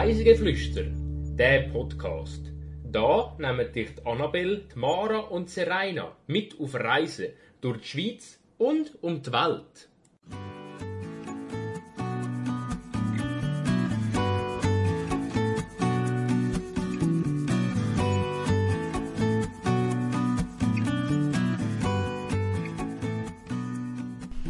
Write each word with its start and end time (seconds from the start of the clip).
Reisegeflüster, 0.00 0.84
der 1.36 1.62
Podcast. 1.72 2.52
Da 2.84 3.34
nehmen 3.36 3.72
dich 3.72 3.88
die 3.96 4.78
Mara 4.78 5.18
und 5.18 5.50
Serena 5.50 6.16
mit 6.28 6.54
auf 6.60 6.76
Reisen 6.76 7.30
durch 7.60 7.80
die 7.80 7.88
Schweiz 7.88 8.38
und 8.58 8.92
um 9.00 9.20
die 9.20 9.32
Welt. 9.32 9.88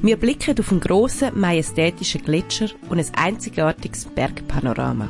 Wir 0.02 0.18
blicken 0.18 0.58
auf 0.60 0.70
einen 0.70 0.80
grossen, 0.80 1.40
majestätischen 1.40 2.22
Gletscher 2.22 2.68
und 2.90 2.98
ein 2.98 3.14
einzigartiges 3.14 4.04
Bergpanorama. 4.04 5.08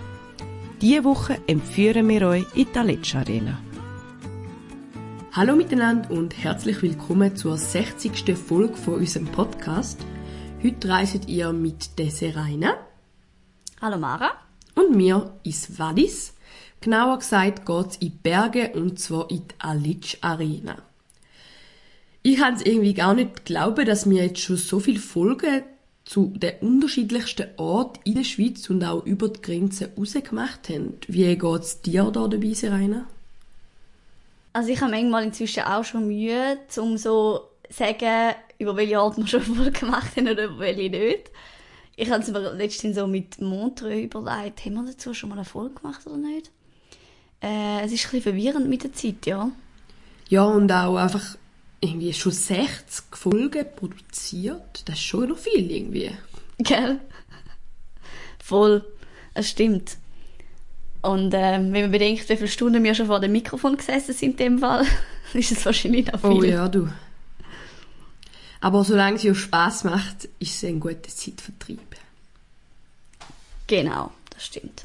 Diese 0.80 1.02
Woche 1.02 1.40
empführen 1.48 2.08
wir 2.08 2.28
euch 2.28 2.46
in 2.54 2.68
die 2.72 2.78
Aletsch 2.78 3.16
Arena. 3.16 3.60
Hallo 5.32 5.56
miteinander 5.56 6.08
und 6.12 6.38
herzlich 6.38 6.80
willkommen 6.82 7.34
zur 7.34 7.58
60. 7.58 8.36
Folge 8.38 8.76
von 8.76 8.94
unserem 8.94 9.26
Podcast. 9.26 9.98
Heute 10.62 10.88
reiset 10.88 11.26
ihr 11.26 11.52
mit 11.52 11.98
der 11.98 12.12
Serena 12.12 12.76
Hallo 13.80 13.98
Mara. 13.98 14.30
und 14.76 14.94
mir 14.94 15.34
ins 15.42 15.80
Wallis. 15.80 16.34
Genauer 16.80 17.18
gesagt 17.18 17.66
geht's 17.66 17.96
in 17.96 18.10
die 18.10 18.10
Berge 18.10 18.70
und 18.74 19.00
zwar 19.00 19.28
in 19.32 19.48
die 19.48 19.54
Aletsch 19.58 20.18
Arena. 20.20 20.76
Ich 22.22 22.36
kann 22.36 22.54
es 22.54 22.62
irgendwie 22.62 22.94
gar 22.94 23.14
nicht 23.14 23.44
glauben, 23.44 23.84
dass 23.84 24.08
wir 24.08 24.22
jetzt 24.22 24.42
schon 24.42 24.56
so 24.56 24.78
viele 24.78 25.00
Folgen 25.00 25.64
zu 26.08 26.32
den 26.34 26.54
unterschiedlichsten 26.60 27.48
Orten 27.58 28.00
in 28.04 28.14
der 28.14 28.24
Schweiz 28.24 28.70
und 28.70 28.82
auch 28.82 29.04
über 29.04 29.28
die 29.28 29.42
Grenzen 29.42 29.90
rausgemacht 29.94 30.70
haben. 30.70 30.94
Wie 31.06 31.36
geht's 31.36 31.82
dir 31.82 32.04
da 32.04 32.26
dabei, 32.26 32.54
Serena? 32.54 33.06
Also 34.54 34.70
ich 34.70 34.80
habe 34.80 34.90
manchmal 34.90 35.24
inzwischen 35.24 35.64
auch 35.64 35.84
schon 35.84 36.06
Mühe, 36.06 36.56
um 36.78 36.96
so 36.96 37.50
zu 37.68 37.74
sagen, 37.74 38.34
über 38.58 38.74
welche 38.74 38.98
Art 38.98 39.18
wir 39.18 39.26
schon 39.26 39.42
voll 39.54 39.70
gemacht 39.70 40.16
haben 40.16 40.28
oder 40.28 40.44
über 40.46 40.60
welche 40.60 40.88
nicht. 40.88 41.30
Ich 41.94 42.10
habe 42.10 42.22
es 42.22 42.30
mir 42.30 42.54
letztens 42.54 42.96
so 42.96 43.06
mit 43.06 43.38
Montreux 43.42 44.04
überlegt, 44.04 44.64
haben 44.64 44.74
wir 44.74 44.86
dazu 44.86 45.12
schon 45.12 45.28
mal 45.28 45.34
eine 45.34 45.44
Folge 45.44 45.74
gemacht 45.74 46.06
oder 46.06 46.16
nicht? 46.16 46.50
Äh, 47.42 47.84
es 47.84 47.92
ist 47.92 48.06
ein 48.06 48.10
bisschen 48.12 48.22
verwirrend 48.22 48.66
mit 48.66 48.82
der 48.82 48.94
Zeit, 48.94 49.26
ja. 49.26 49.50
Ja, 50.30 50.44
und 50.44 50.72
auch 50.72 50.96
einfach 50.96 51.36
irgendwie 51.80 52.12
schon 52.12 52.32
60 52.32 53.04
Folgen 53.12 53.66
produziert. 53.76 54.82
Das 54.86 54.96
ist 54.96 55.04
schon 55.04 55.28
noch 55.28 55.38
viel 55.38 55.70
irgendwie. 55.70 56.10
Gell? 56.58 57.00
Voll. 58.42 58.84
Es 59.34 59.50
stimmt. 59.50 59.96
Und 61.02 61.32
äh, 61.32 61.52
wenn 61.52 61.70
man 61.70 61.90
bedenkt, 61.90 62.28
wie 62.28 62.36
viele 62.36 62.48
Stunden 62.48 62.82
wir 62.82 62.94
schon 62.94 63.06
vor 63.06 63.20
dem 63.20 63.32
Mikrofon 63.32 63.76
gesessen 63.76 64.12
sind 64.14 64.40
in 64.40 64.54
dem 64.54 64.58
Fall, 64.58 64.84
ist 65.32 65.52
es 65.52 65.64
wahrscheinlich 65.64 66.06
noch 66.06 66.20
viel. 66.20 66.30
Oh 66.30 66.42
ja, 66.42 66.68
du. 66.68 66.88
Aber 68.60 68.82
solange 68.82 69.16
es 69.16 69.22
ja 69.22 69.34
Spass 69.34 69.84
macht, 69.84 70.24
ist 70.40 70.56
es 70.56 70.64
ein 70.64 70.80
guter 70.80 71.02
Zeitvertreib. 71.02 71.78
Genau, 73.68 74.10
das 74.30 74.46
stimmt. 74.46 74.84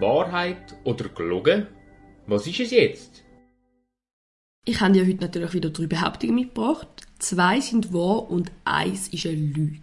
Wahrheit 0.00 0.76
oder 0.84 1.08
gelogen? 1.08 1.66
Was 2.26 2.46
ist 2.46 2.60
es 2.60 2.70
jetzt? 2.70 3.22
Ich 4.64 4.80
habe 4.80 4.92
dir 4.92 5.06
heute 5.06 5.20
natürlich 5.20 5.54
wieder 5.54 5.70
drei 5.70 5.86
Behauptungen 5.86 6.34
mitgebracht. 6.34 6.88
Zwei 7.18 7.60
sind 7.60 7.92
wahr 7.92 8.30
und 8.30 8.50
eins 8.64 9.08
ist 9.08 9.26
eine 9.26 9.36
Lüge. 9.36 9.78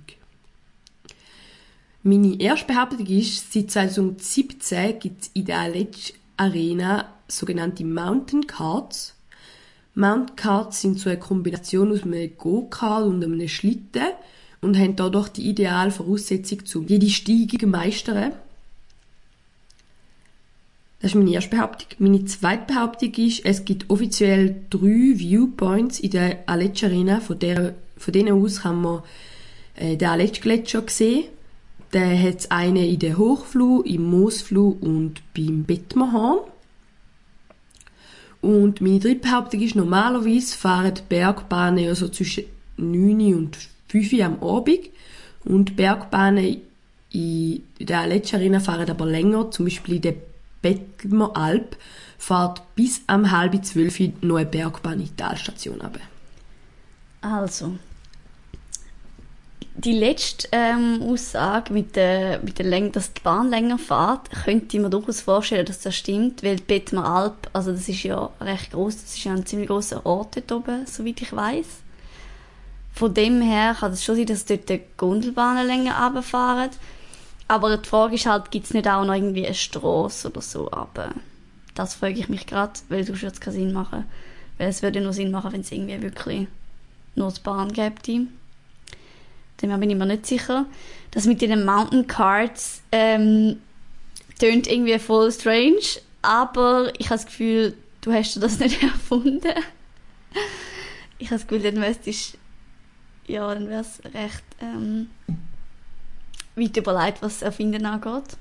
Meine 2.04 2.40
erste 2.40 2.68
Behauptung 2.68 3.06
ist, 3.08 3.54
seit 3.54 3.72
2017 3.72 5.00
gibt 5.00 5.22
es 5.22 5.32
in 5.34 5.46
der 5.46 5.60
Aletsch 5.60 6.14
Arena 6.36 7.14
sogenannte 7.30 7.86
Mountain 7.86 8.46
Carts. 8.46 9.16
Mountain 9.96 10.36
Carts 10.36 10.82
sind 10.82 11.00
so 11.00 11.10
eine 11.10 11.20
Kombination 11.20 11.94
aus 11.94 12.04
einem 12.04 12.36
Go-Kart 12.36 13.06
und 13.06 13.24
einem 13.24 13.48
Schlitten 13.48 14.08
und 14.60 14.78
haben 14.78 14.98
dadurch 14.98 15.30
die 15.30 15.48
ideale 15.48 15.92
Voraussetzung, 15.92 16.60
um 16.76 16.88
jede 16.88 17.10
Steigung 17.10 17.60
zu 17.60 17.68
meistern. 17.68 18.34
Das 21.04 21.12
ist 21.12 21.16
meine 21.16 21.34
erste 21.34 21.50
Behauptung. 21.50 21.88
Meine 22.00 22.24
zweite 22.24 22.74
Behauptung 22.74 23.14
ist, 23.16 23.44
es 23.44 23.66
gibt 23.66 23.90
offiziell 23.90 24.56
drei 24.70 25.20
Viewpoints 25.20 26.00
in 26.00 26.12
der 26.12 26.44
Aletsch 26.46 26.86
Arena. 26.86 27.20
Von, 27.20 27.38
von 27.98 28.14
denen 28.14 28.42
aus 28.42 28.62
kann 28.62 28.82
man 28.82 29.02
äh, 29.76 29.98
den 29.98 30.08
Aletsch 30.08 30.40
Gletscher 30.40 30.82
sehen. 30.88 31.26
Da 31.92 32.00
hat 32.00 32.40
es 32.40 32.52
einen 32.52 32.78
in 32.78 33.00
der 33.00 33.18
Hochfluh, 33.18 33.82
im 33.82 34.04
Moosfluh 34.04 34.78
und 34.80 35.22
beim 35.34 35.66
Bettmerhorn. 35.66 36.40
Und 38.40 38.80
meine 38.80 39.00
dritte 39.00 39.28
Behauptung 39.28 39.60
ist, 39.60 39.76
normalerweise 39.76 40.56
fahren 40.56 40.94
die 40.94 41.02
Bergbahnen 41.10 41.84
ja 41.84 41.96
so 41.96 42.08
zwischen 42.08 42.46
9 42.78 43.36
und 43.36 43.58
5 43.90 44.14
Uhr 44.14 44.24
am 44.26 44.42
Abend. 44.42 44.90
Und 45.44 45.76
Bergbahnen 45.76 46.62
in 47.12 47.62
der 47.82 48.00
Aletsch 48.00 48.34
Arena 48.34 48.62
fahren 48.62 48.90
aber 48.90 49.06
länger, 49.06 49.52
zum 49.52 49.66
Beispiel 49.66 49.96
in 49.96 50.02
der 50.02 50.16
Bettmer 50.64 51.38
Alp 51.38 51.78
fährt 52.18 52.64
bis 52.76 53.02
am 53.06 53.30
halb 53.30 53.64
zwölf 53.64 54.00
noch 54.22 54.38
eine 54.38 54.48
Bergbahn 54.48 55.00
in 55.00 55.06
die 55.06 55.16
Talstation 55.16 55.80
runter. 55.80 56.00
Also, 57.22 57.78
die 59.76 59.94
letzte 59.94 60.48
ähm, 60.52 61.02
Aussage 61.04 61.74
mit 61.74 61.96
der, 61.96 62.40
mit 62.40 62.60
der 62.60 62.66
Länge, 62.66 62.92
dass 62.92 63.14
die 63.14 63.22
Bahn 63.22 63.50
länger 63.50 63.78
fährt, 63.78 64.30
könnte 64.32 64.78
ich 64.78 64.84
mir 64.84 64.90
durchaus 64.90 65.22
vorstellen, 65.22 65.66
dass 65.66 65.80
das 65.80 65.96
stimmt, 65.96 66.44
weil 66.44 66.58
Bettmer 66.58 67.06
Alp, 67.06 67.50
also 67.54 67.72
das 67.72 67.90
ist 67.90 68.04
ja 68.04 68.30
recht 68.40 68.72
groß, 68.72 68.96
das 68.96 69.16
ist 69.16 69.24
ja 69.24 69.34
ein 69.34 69.46
ziemlich 69.46 69.68
großer 69.68 70.06
Ort 70.06 70.38
dort 70.38 70.52
oben, 70.52 70.86
soweit 70.86 71.22
ich 71.22 71.34
weiß. 71.34 71.66
Von 72.94 73.14
dem 73.14 73.42
her 73.42 73.76
kann 73.80 73.92
es 73.92 74.04
schon 74.04 74.16
sein, 74.16 74.28
dass 74.28 74.46
dort 74.46 74.70
die 74.70 74.82
Gondelbahnen 74.96 75.66
länger 75.66 76.00
runterfahren. 76.06 76.70
Aber 77.54 77.78
die 77.78 77.88
Frage 77.88 78.16
ist 78.16 78.26
halt, 78.26 78.50
gibt 78.50 78.66
es 78.66 78.74
nicht 78.74 78.88
auch 78.88 79.06
noch 79.06 79.14
irgendwie 79.14 79.46
eine 79.46 79.54
Strasse 79.54 80.28
oder 80.30 80.42
so? 80.42 80.72
Aber 80.72 81.14
das 81.76 81.94
frage 81.94 82.18
ich 82.18 82.28
mich 82.28 82.48
gerade, 82.48 82.74
weil 82.90 83.04
sonst 83.04 83.22
würde 83.22 83.36
es 83.36 83.42
keinen 83.42 83.54
Sinn 83.54 83.74
machen. 83.74 84.06
Weil 84.58 84.70
es 84.70 84.82
würde 84.82 85.02
nur 85.02 85.14
Sinn 85.14 85.30
machen, 85.30 85.54
wenn 85.54 85.62
es 85.62 85.72
irgendwie 85.72 86.02
wirklich 86.02 86.48
nur 87.14 87.32
die 87.32 87.42
Bahn 87.42 87.72
gibt. 87.72 88.08
Dem 88.08 88.30
bin 89.62 89.88
ich 89.88 89.96
mir 89.96 90.08
nicht 90.08 90.26
sicher. 90.26 90.66
Das 91.12 91.28
mit 91.28 91.44
den 91.44 91.64
Mountain 91.64 92.08
Cards 92.08 92.82
ähm, 92.92 93.58
tönt 94.40 94.66
irgendwie 94.66 94.98
voll 94.98 95.32
strange, 95.32 96.02
aber 96.24 96.92
ich 96.98 97.12
habe 97.12 97.18
das 97.18 97.28
Gefühl, 97.28 97.76
du 98.02 98.12
hast 98.12 98.36
das 98.42 98.58
nicht 98.62 98.82
erfunden. 98.82 99.54
ich 101.20 101.28
habe 101.28 101.36
das 101.40 101.46
Gefühl, 101.46 101.72
dann 101.72 101.80
müsstest 101.80 102.36
ja, 103.28 103.54
dann 103.54 103.70
wäre 103.70 103.82
es 103.82 104.02
recht 104.12 104.44
ähm, 104.60 105.12
weit 106.56 106.78
überlegt, 106.78 107.22
was 107.22 107.42
Erfinden 107.42 107.86
angeht. 107.86 108.38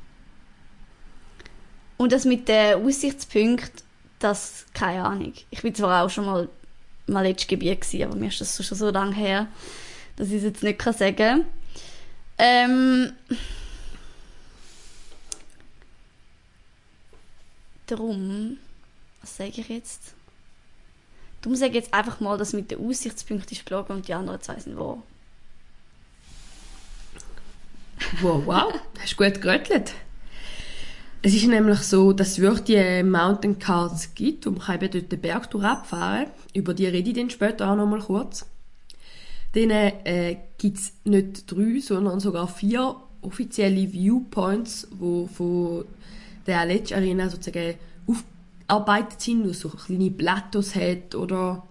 Und 1.97 2.13
das 2.13 2.25
mit 2.25 2.49
den 2.49 2.85
Aussichtspunkten, 2.85 3.83
das, 4.19 4.67
keine 4.75 5.05
Ahnung. 5.05 5.35
Ich 5.51 5.63
bin 5.63 5.75
zwar 5.75 6.05
auch 6.05 6.11
schon 6.11 6.27
mal 6.27 6.49
mal 7.07 7.27
letztes 7.27 7.49
Gebiet 7.49 7.81
gewesen, 7.81 8.05
aber 8.05 8.17
mir 8.17 8.29
ist 8.29 8.41
das 8.41 8.65
schon 8.65 8.79
so 8.79 8.91
lange 8.91 9.15
her, 9.15 9.49
dass 10.17 10.29
ich 10.29 10.35
es 10.35 10.45
jetzt 10.45 10.63
nicht 10.63 10.79
kann 10.79 10.95
sagen 10.95 11.17
kann. 11.17 11.47
Ähm, 12.39 13.13
darum, 17.87 18.59
was 19.21 19.37
sage 19.37 19.53
ich 19.57 19.69
jetzt? 19.69 20.15
Darum 21.41 21.57
sage 21.57 21.71
ich 21.71 21.85
jetzt 21.85 21.95
einfach 21.95 22.21
mal, 22.21 22.39
dass 22.39 22.53
mit 22.53 22.71
den 22.71 22.87
Aussichtspunkten 22.87 23.57
ist 23.57 23.67
gelogen 23.67 23.97
und 23.97 24.09
die 24.09 24.15
anderen 24.15 24.41
zwei 24.41 24.59
sind 24.59 24.79
wahr. 24.79 25.03
Wow, 28.21 28.43
wow, 28.47 28.73
hast 29.01 29.17
gut 29.17 29.41
geröttelt. 29.41 29.95
Es 31.25 31.35
ist 31.35 31.47
nämlich 31.47 31.79
so, 31.81 32.13
dass 32.13 32.33
es 32.33 32.39
wirklich 32.41 32.65
die 32.65 33.03
Mountain 33.05 33.59
Cards 33.59 34.15
gibt, 34.15 34.45
wo 34.45 34.51
man 34.51 34.61
kann 34.61 34.83
eben 34.83 34.91
dort 34.91 35.13
den 35.13 35.21
Berg 35.21 35.51
kann. 35.51 36.27
Über 36.53 36.75
die 36.75 36.87
rede 36.87 37.11
ich 37.11 37.17
dann 37.17 37.31
später 37.31 37.71
auch 37.71 37.77
noch 37.77 37.87
mal 37.87 38.01
kurz. 38.01 38.47
Dann 39.53 39.71
äh, 39.71 40.37
gibt 40.59 40.79
es 40.79 40.93
nicht 41.05 41.51
drei, 41.51 41.79
sondern 41.81 42.19
sogar 42.19 42.49
vier 42.49 42.97
offizielle 43.21 43.93
Viewpoints, 43.93 44.89
die 44.91 45.29
von 45.29 45.85
der 46.47 46.61
Aletsch 46.61 46.93
Arena 46.93 47.29
sozusagen 47.29 47.77
aufgearbeitet 48.07 49.21
sind, 49.21 49.47
wo 49.47 49.53
so 49.53 49.69
kleine 49.69 50.11
Plateaus 50.11 50.75
hat 50.75 51.15
oder 51.15 51.67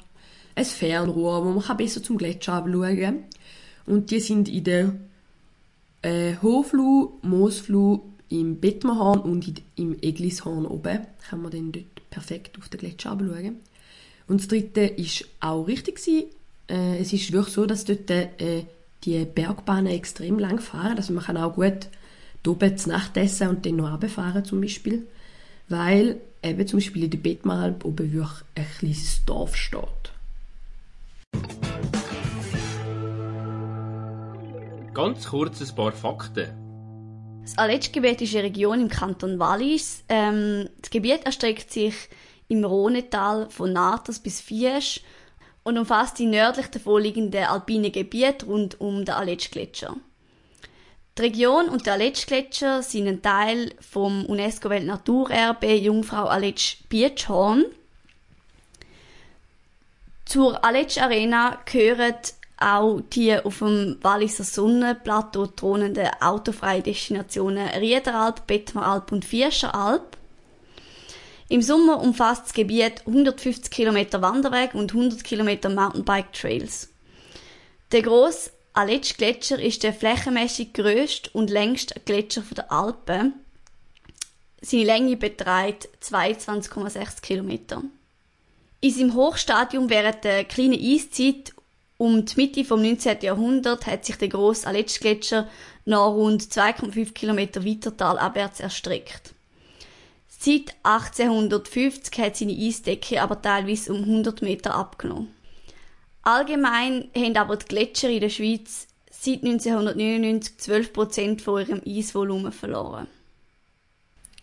ein 0.56 0.66
Fernrohr, 0.66 1.44
wo 1.44 1.60
man 1.60 1.78
besser 1.78 2.02
zum 2.02 2.18
Gletscher 2.18 2.64
schauen 2.66 3.00
kann. 3.00 3.24
Und 3.86 4.12
die 4.12 4.20
sind 4.20 4.48
in 4.48 4.64
der 4.64 4.94
äh, 6.02 6.36
Hoflu, 6.42 7.14
Moosflu, 7.22 8.02
im 8.30 8.60
Bettmerhorn 8.60 9.20
und 9.20 9.62
im 9.76 9.98
Eglishorn 10.02 10.66
oben. 10.66 11.00
Kann 11.30 11.42
man 11.42 11.52
dann 11.52 11.72
dort 11.72 12.10
perfekt 12.10 12.58
auf 12.58 12.70
den 12.70 12.80
Gletscher 12.80 13.18
schauen. 13.20 13.58
Und 14.28 14.40
das 14.40 14.48
dritte 14.48 14.82
ist 14.82 15.26
auch 15.42 15.68
richtig. 15.68 16.00
Äh, 16.70 16.98
es 17.00 17.12
ist 17.12 17.32
wirklich 17.32 17.54
so, 17.54 17.66
dass 17.66 17.84
dort 17.84 18.10
äh, 18.10 18.64
die 19.04 19.26
Bergbahnen 19.26 19.88
extrem 19.88 20.40
lang 20.40 20.60
fahren. 20.60 20.98
Also 20.98 21.14
man 21.14 21.24
kann 21.24 21.38
auch 21.38 21.56
gut 21.56 21.90
oben 22.48 22.78
zu 22.78 22.90
Nacht 22.90 23.18
essen 23.18 23.50
und 23.50 23.66
dann 23.66 23.76
noch 23.76 23.92
runterfahren 23.92 24.46
zum 24.46 24.62
Beispiel. 24.62 25.06
Weil 25.68 26.22
eben 26.44 26.68
zum 26.68 26.80
Beispiel 26.80 27.04
in 27.04 27.12
der 27.12 27.18
Bettmalb 27.18 27.86
oben 27.86 28.12
wirklich 28.12 28.44
ein 28.56 28.66
kleines 28.80 29.26
Dorf 29.26 29.56
steht. 29.56 30.12
Ganz 34.94 35.30
kurz 35.30 35.62
ein 35.62 35.74
paar 35.74 35.94
Fakten. 35.94 36.50
Das 37.44 37.58
Aletsch-Gebiet 37.58 38.22
ist 38.22 38.36
eine 38.36 38.44
Region 38.44 38.82
im 38.82 38.90
Kanton 38.90 39.40
Wallis. 39.40 40.04
Ähm, 40.10 40.68
das 40.82 40.90
Gebiet 40.90 41.26
erstreckt 41.26 41.72
sich 41.72 41.96
im 42.50 42.66
Rhonetal 42.66 43.50
von 43.50 43.72
Natas 43.72 44.20
bis 44.20 44.42
Fiesch 44.42 45.00
und 45.64 45.78
umfasst 45.78 46.20
die 46.20 46.26
nördlich 46.26 46.68
davor 46.68 47.00
liegenden 47.00 47.46
alpinen 47.46 47.94
Gebiete 47.94 48.46
rund 48.46 48.82
um 48.82 49.06
den 49.06 49.16
Aletsch-Gletscher. 49.16 49.96
Die 51.18 51.22
Region 51.22 51.70
und 51.70 51.86
der 51.86 51.94
Aletsch-Gletscher 51.94 52.84
sind 52.84 53.08
ein 53.08 53.22
Teil 53.22 53.74
vom 53.80 54.26
UNESCO-Weltnaturerbe 54.26 55.74
Jungfrau 55.74 56.26
Aletsch-Bietschhorn. 56.26 57.64
Zur 60.26 60.66
Aletsch-Arena 60.66 61.60
gehören 61.64 62.16
auch 62.62 63.02
die 63.14 63.38
auf 63.38 63.60
dem 63.60 63.98
Walliser 64.02 64.44
Sonnenplateau 64.44 65.48
thronenden 65.48 66.10
autofreie 66.20 66.82
Destinationen 66.82 67.68
Riederalp, 67.70 68.48
Bettmeralp 68.48 69.12
und 69.12 69.26
Vierscheralp. 69.26 70.18
Im 71.50 71.62
Sommer 71.62 72.00
umfasst 72.00 72.46
das 72.46 72.54
Gebiet 72.54 73.02
150 73.06 73.72
km 73.72 74.22
Wanderweg 74.22 74.74
und 74.74 74.94
100 74.94 75.24
km 75.24 75.74
Mountainbike 75.74 76.32
Trails. 76.32 76.90
Der 77.92 78.04
grosse 78.04 78.52
Aletsch 78.74 79.18
Gletscher 79.18 79.60
ist 79.60 79.84
der 79.84 79.94
flächenmäßig 79.94 80.72
grösste 80.72 81.30
und 81.32 81.50
längste 81.50 82.00
Gletscher 82.06 82.44
der 82.56 82.72
Alpen. 82.72 83.34
Seine 84.62 84.84
Länge 84.86 85.18
beträgt 85.18 85.90
22,6 86.02 87.22
km. 87.22 87.92
In 88.80 88.92
seinem 88.92 89.14
Hochstadium 89.14 89.90
während 89.90 90.24
der 90.24 90.46
kleinen 90.46 90.80
Eiszeit 90.80 91.54
um 92.02 92.26
die 92.26 92.34
Mitte 92.36 92.66
vom 92.66 92.82
19. 92.82 93.18
Jahrhundert 93.22 93.86
hat 93.86 94.06
sich 94.06 94.16
der 94.16 94.28
grosse 94.28 94.66
Aletsch-Gletscher 94.66 95.48
noch 95.86 96.16
rund 96.16 96.42
2,5 96.42 97.14
km 97.14 97.64
weiter 97.64 97.96
talabwärts 97.96 98.60
erstreckt. 98.60 99.36
Seit 100.28 100.74
1850 100.82 102.18
hat 102.18 102.38
seine 102.38 102.54
Eisdecke 102.54 103.22
aber 103.22 103.40
teilweise 103.40 103.94
um 103.94 104.02
100 104.02 104.42
Meter 104.42 104.74
abgenommen. 104.74 105.28
Allgemein 106.24 107.10
haben 107.16 107.38
aber 107.38 107.58
die 107.58 107.68
Gletscher 107.68 108.10
in 108.10 108.22
der 108.22 108.30
Schweiz 108.30 108.88
seit 109.12 109.44
1999 109.44 110.58
12 110.58 110.94
Prozent 110.94 111.42
von 111.44 111.62
ihrem 111.62 111.82
Eisvolumen 111.86 112.52
verloren. 112.52 113.06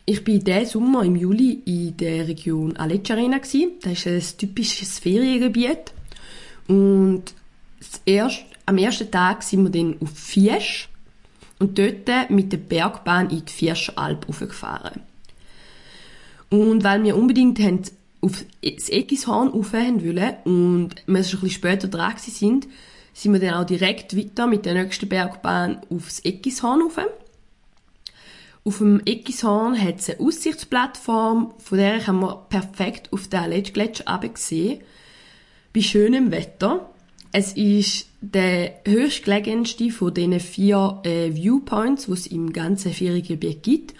Ich 0.06 0.24
war 0.24 0.38
diesen 0.38 0.66
Sommer 0.66 1.02
im 1.02 1.16
Juli 1.16 1.60
in 1.64 1.96
der 1.96 2.28
Region 2.28 2.76
Aletsch 2.76 3.10
Arena. 3.10 3.38
Das 3.38 4.06
ist 4.06 4.06
ein 4.06 4.38
typisches 4.38 5.00
Feriengebiet. 5.00 5.92
Und 6.68 7.34
erste, 8.04 8.44
am 8.66 8.78
ersten 8.78 9.10
Tag 9.10 9.42
sind 9.42 9.64
wir 9.64 9.70
dann 9.70 9.96
auf 10.00 10.10
Fiesch 10.10 10.88
und 11.58 11.78
dort 11.78 12.30
mit 12.30 12.52
der 12.52 12.58
Bergbahn 12.58 13.30
in 13.30 13.44
die 13.44 13.52
Fiescheralp 13.52 14.28
aufgefahren. 14.28 15.00
Und 16.50 16.84
weil 16.84 17.02
wir 17.02 17.16
unbedingt 17.16 17.60
auf 18.20 18.44
das 18.62 18.88
Eckishorn 18.88 19.48
rauf 19.48 19.72
wollen 19.72 19.96
und 20.44 20.94
wir 21.06 21.24
schon 21.24 21.40
ein 21.40 21.42
bisschen 21.42 21.50
später 21.50 21.88
dran 21.88 22.14
sind, 22.16 22.66
sind 23.12 23.32
wir 23.32 23.40
dann 23.40 23.54
auch 23.54 23.66
direkt 23.66 24.16
weiter 24.16 24.46
mit 24.46 24.64
der 24.64 24.74
nächsten 24.74 25.08
Bergbahn 25.08 25.80
aufs 25.90 26.20
Eckishorn 26.20 26.82
rauf. 26.82 26.98
Auf 28.64 28.78
dem 28.78 29.00
Eckishorn 29.04 29.80
hat 29.80 30.00
es 30.00 30.10
eine 30.10 30.20
Aussichtsplattform, 30.20 31.54
von 31.58 31.78
der 31.78 32.00
kann 32.00 32.20
man 32.20 32.36
perfekt 32.48 33.12
auf 33.12 33.28
den 33.28 33.40
Aletsch-Gletscher 33.40 34.20
sehen. 34.34 34.82
Bei 35.72 35.80
schönem 35.80 36.30
Wetter. 36.30 36.90
Es 37.30 37.52
ist 37.52 38.06
der 38.22 38.80
höchstgelegenste 38.86 39.90
von 39.90 40.14
diesen 40.14 40.40
vier 40.40 41.02
äh, 41.04 41.34
Viewpoints, 41.34 42.06
die 42.06 42.12
es 42.12 42.26
im 42.26 42.54
ganzen 42.54 42.90
Feriengebiet 42.92 43.62
gibt 43.62 43.94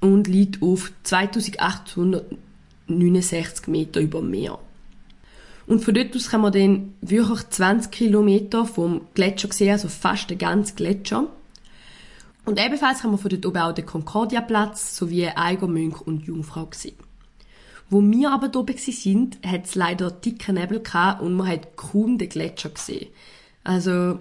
und 0.00 0.28
liegt 0.28 0.62
auf 0.62 0.92
2869 1.02 3.68
Meter 3.68 4.00
über 4.00 4.20
dem 4.20 4.30
Meer. 4.30 4.58
Und 5.66 5.82
von 5.84 5.94
dort 5.94 6.14
aus 6.14 6.28
kann 6.30 6.42
man 6.42 6.52
dann 6.52 6.94
wirklich 7.00 7.48
20 7.48 7.90
Kilometer 7.90 8.66
vom 8.66 9.00
Gletscher 9.14 9.50
sehen, 9.52 9.72
also 9.72 9.88
fast 9.88 10.30
den 10.30 10.38
ganzen 10.38 10.76
Gletscher. 10.76 11.26
Und 12.44 12.64
ebenfalls 12.64 13.00
kann 13.00 13.10
man 13.10 13.18
von 13.18 13.30
dort 13.30 13.44
oben 13.44 13.58
auch 13.58 13.74
den 13.74 13.86
Concordia-Platz 13.86 14.96
sowie 14.96 15.26
Eigermönch 15.28 16.00
und 16.00 16.24
Jungfrau 16.26 16.68
sehen. 16.72 17.07
Wo 17.90 18.02
wir 18.02 18.30
aber 18.30 18.58
oben 18.58 18.76
sind, 18.76 19.38
hat 19.46 19.64
es 19.64 19.74
leider 19.74 20.10
dicken 20.10 20.56
Nebel 20.56 20.80
gehabt 20.80 21.22
und 21.22 21.34
man 21.34 21.48
hat 21.48 21.76
kaum 21.76 22.18
den 22.18 22.28
Gletscher 22.28 22.70
gesehen. 22.70 23.08
Also 23.64 24.18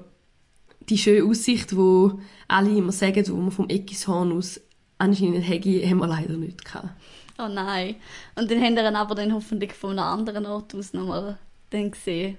die 0.90 0.98
schöne 0.98 1.30
Aussicht, 1.30 1.76
wo 1.76 2.20
alle 2.48 2.70
immer 2.70 2.92
sagen, 2.92 3.28
wo 3.28 3.36
man 3.36 3.52
vom 3.52 3.70
Eckishorn 3.70 4.32
aus 4.32 4.62
anscheinend 4.98 5.48
Hegi 5.48 5.86
haben 5.88 6.00
wir 6.00 6.08
leider 6.08 6.34
nicht 6.34 6.64
gehabt. 6.64 6.90
Oh 7.38 7.48
nein. 7.48 7.96
Und 8.36 8.50
den 8.50 8.64
haben 8.64 8.76
wir 8.76 8.96
aber 8.96 9.16
dann 9.16 9.34
hoffentlich 9.34 9.74
von 9.74 9.92
einem 9.92 10.08
anderen 10.08 10.46
Ort 10.46 10.74
aus 10.74 10.94
nochmal 10.94 11.38
dann 11.70 11.92
gesehen. 11.92 12.38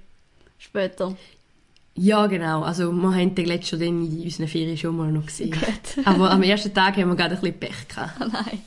Später. 0.59 1.17
Ja, 1.95 2.27
genau. 2.27 2.63
Also, 2.63 2.93
wir 2.93 3.15
haben 3.15 3.35
den 3.35 3.45
Gletscher 3.45 3.77
dann 3.77 4.05
in 4.05 4.23
unseren 4.23 4.49
Ferien 4.49 4.77
schon 4.77 4.97
mal 4.97 5.13
noch 5.13 5.27
gesehen. 5.27 5.53
Gut. 5.53 6.07
aber 6.07 6.31
am 6.31 6.43
ersten 6.43 6.73
Tag 6.73 6.97
haben 6.97 7.09
wir 7.09 7.17
gerade 7.17 7.35
ein 7.35 7.41
bisschen 7.41 7.59
Pech 7.59 7.89
gehabt. 7.89 8.13
Oh 8.21 8.25
nein. 8.33 8.61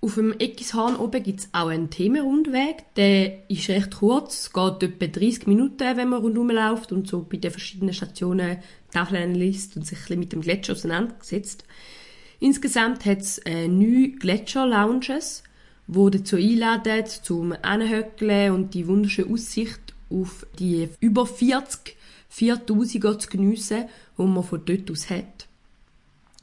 Auf 0.00 0.14
dem 0.14 0.32
Eckishorn 0.38 0.94
oben 0.94 1.22
gibt 1.24 1.40
es 1.40 1.48
auch 1.52 1.66
einen 1.66 1.90
Themenrundweg. 1.90 2.84
Der 2.94 3.50
ist 3.50 3.68
recht 3.68 3.96
kurz, 3.96 4.52
geht 4.52 4.82
etwa 4.82 5.06
30 5.06 5.48
Minuten, 5.48 5.96
wenn 5.96 6.08
man 6.08 6.20
rundherum 6.20 6.50
läuft 6.50 6.92
und 6.92 7.08
so 7.08 7.22
bei 7.22 7.36
den 7.36 7.50
verschiedenen 7.50 7.92
Stationen 7.92 8.58
Tafeln 8.92 9.34
liest 9.34 9.76
und 9.76 9.84
sich 9.84 9.98
ein 9.98 10.02
bisschen 10.02 10.20
mit 10.20 10.32
dem 10.32 10.40
Gletscher 10.42 10.74
auseinandersetzt. 10.74 11.64
Insgesamt 12.38 13.04
hat 13.06 13.22
es 13.22 13.38
äh, 13.38 13.66
neun 13.66 14.16
Gletscher-Lounges, 14.20 15.42
die 15.88 16.10
dazu 16.10 16.36
einladen, 16.36 17.04
zum 17.06 17.54
Anhöckeln 17.62 18.52
und 18.52 18.74
die 18.74 18.86
wunderschöne 18.86 19.32
Aussicht 19.32 19.94
auf 20.10 20.46
die 20.58 20.88
über 21.00 21.26
40 21.26 21.96
4000er 22.30 23.18
zu 23.18 23.28
geniessen, 23.28 23.86
die 24.16 24.22
man 24.22 24.44
von 24.44 24.62
dort 24.64 24.90
aus 24.90 25.10
hat. 25.10 25.48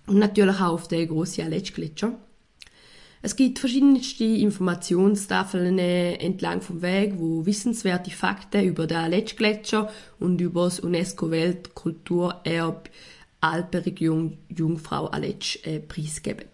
Und 0.08 0.20
natürlich 0.20 0.58
auch 0.58 0.74
auf 0.74 0.88
den 0.88 1.08
grossen 1.08 1.46
Aletsch-Gletscher. 1.46 2.18
Es 3.26 3.36
gibt 3.36 3.58
verschiedenste 3.58 4.24
Informationstafeln 4.24 5.80
entlang 5.80 6.62
vom 6.62 6.84
Weg, 6.84 7.16
wo 7.18 7.44
wissenswerte 7.48 8.12
Fakten 8.12 8.64
über 8.64 8.86
den 8.86 8.98
Aletsch-Gletscher 8.98 9.90
und 10.20 10.40
über 10.42 10.66
das 10.66 10.80
UNESCO-Weltkulturerbe 10.82 12.92
Alpenregion 13.42 14.38
Jungfrau 14.56 15.08
Aletsch 15.08 15.58
äh, 15.66 15.80
preisgeben. 15.80 16.46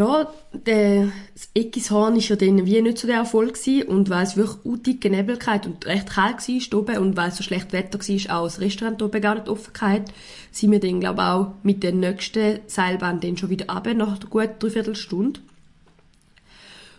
Ja, 0.00 0.32
der, 0.54 1.12
das 1.34 1.50
Eckishorn 1.52 2.14
war 2.14 2.22
ja 2.22 2.34
dann 2.34 2.64
wie 2.64 2.80
nicht 2.80 2.96
so 2.96 3.06
der 3.06 3.18
Erfolg 3.18 3.52
gewesen, 3.52 3.86
und 3.86 4.08
weil 4.08 4.22
es 4.22 4.34
wirklich 4.34 4.64
auch 4.64 4.78
dicke 4.78 5.10
Nebel 5.10 5.38
hatte 5.44 5.68
und 5.68 5.84
recht 5.84 6.08
kalt 6.08 6.38
war 6.48 6.78
oben 6.78 6.96
und 6.96 7.16
weil 7.18 7.28
es 7.28 7.36
so 7.36 7.42
schlecht 7.42 7.74
Wetter 7.74 7.98
war, 7.98 8.38
auch 8.38 8.44
das 8.44 8.62
Restaurant 8.62 9.02
oben 9.02 9.20
gar 9.20 9.34
nicht 9.34 9.50
offen 9.50 9.74
hatte, 9.78 10.10
sind 10.52 10.70
wir 10.70 10.80
dann, 10.80 11.00
glaube 11.00 11.20
ich, 11.20 11.28
auch 11.28 11.52
mit 11.64 11.82
der 11.82 11.92
nächsten 11.92 12.60
Seilbahn 12.66 13.20
dann 13.20 13.36
schon 13.36 13.50
wieder 13.50 13.68
runter, 13.68 13.92
nach 13.92 14.18
einer 14.18 14.30
guten 14.30 14.58
Dreiviertelstunde. 14.58 15.40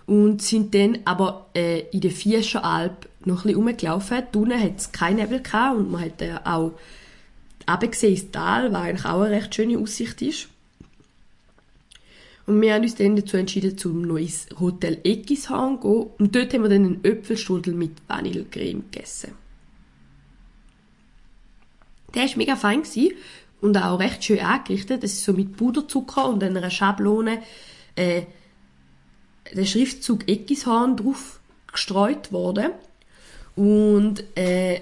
Und 0.06 0.44
sind 0.44 0.76
dann 0.76 1.00
aber 1.04 1.48
äh, 1.56 1.88
in 1.90 2.02
der 2.02 2.12
Fiescher 2.12 2.64
Alp 2.64 3.10
noch 3.26 3.46
ein 3.46 3.54
bisschen 3.54 3.68
rumgelaufen. 3.68 4.24
Unten 4.36 4.62
hat 4.62 4.78
es 4.78 4.92
keinen 4.92 5.16
Nebel 5.16 5.42
gehabt 5.42 5.76
und 5.76 5.92
man 5.92 6.02
hat 6.02 6.22
äh, 6.22 6.36
auch 6.44 6.74
runtergesehen 7.68 8.14
ins 8.14 8.30
Tal, 8.30 8.72
was 8.72 8.80
eigentlich 8.80 9.06
auch 9.06 9.22
eine 9.22 9.32
recht 9.32 9.56
schöne 9.56 9.80
Aussicht 9.80 10.22
ist. 10.22 10.51
Und 12.46 12.62
wir 12.62 12.74
haben 12.74 12.84
uns 12.84 12.96
dann 12.96 13.16
dazu 13.16 13.38
entschieden, 13.38 13.78
zum 13.78 14.02
neues 14.02 14.48
Hotel 14.60 15.00
Eckishorn 15.04 15.82
zu 15.82 15.88
gehen. 15.88 16.12
Und 16.18 16.36
dort 16.36 16.54
haben 16.54 16.64
wir 16.64 16.70
dann 16.70 16.86
einen 16.86 17.06
Äpfelstrudel 17.06 17.74
mit 17.74 17.92
Vanillecreme 18.08 18.84
gegessen. 18.92 19.34
Der 22.14 22.24
war 22.24 22.38
mega 22.38 22.56
fein 22.56 22.84
und 23.62 23.78
auch 23.78 24.00
recht 24.00 24.24
schön 24.24 24.40
angerichtet. 24.40 25.04
Das 25.04 25.14
ist 25.14 25.24
so 25.24 25.34
mit 25.34 25.56
Puderzucker 25.56 26.28
und 26.28 26.44
einer 26.44 26.70
Schablone 26.70 27.42
äh, 27.96 28.24
der 29.54 29.66
Schriftzug 29.66 30.28
Eckishorn 30.28 30.98
drauf 30.98 31.40
gestreut 31.72 32.32
worden. 32.32 32.72
Und 33.56 34.24
äh, 34.36 34.82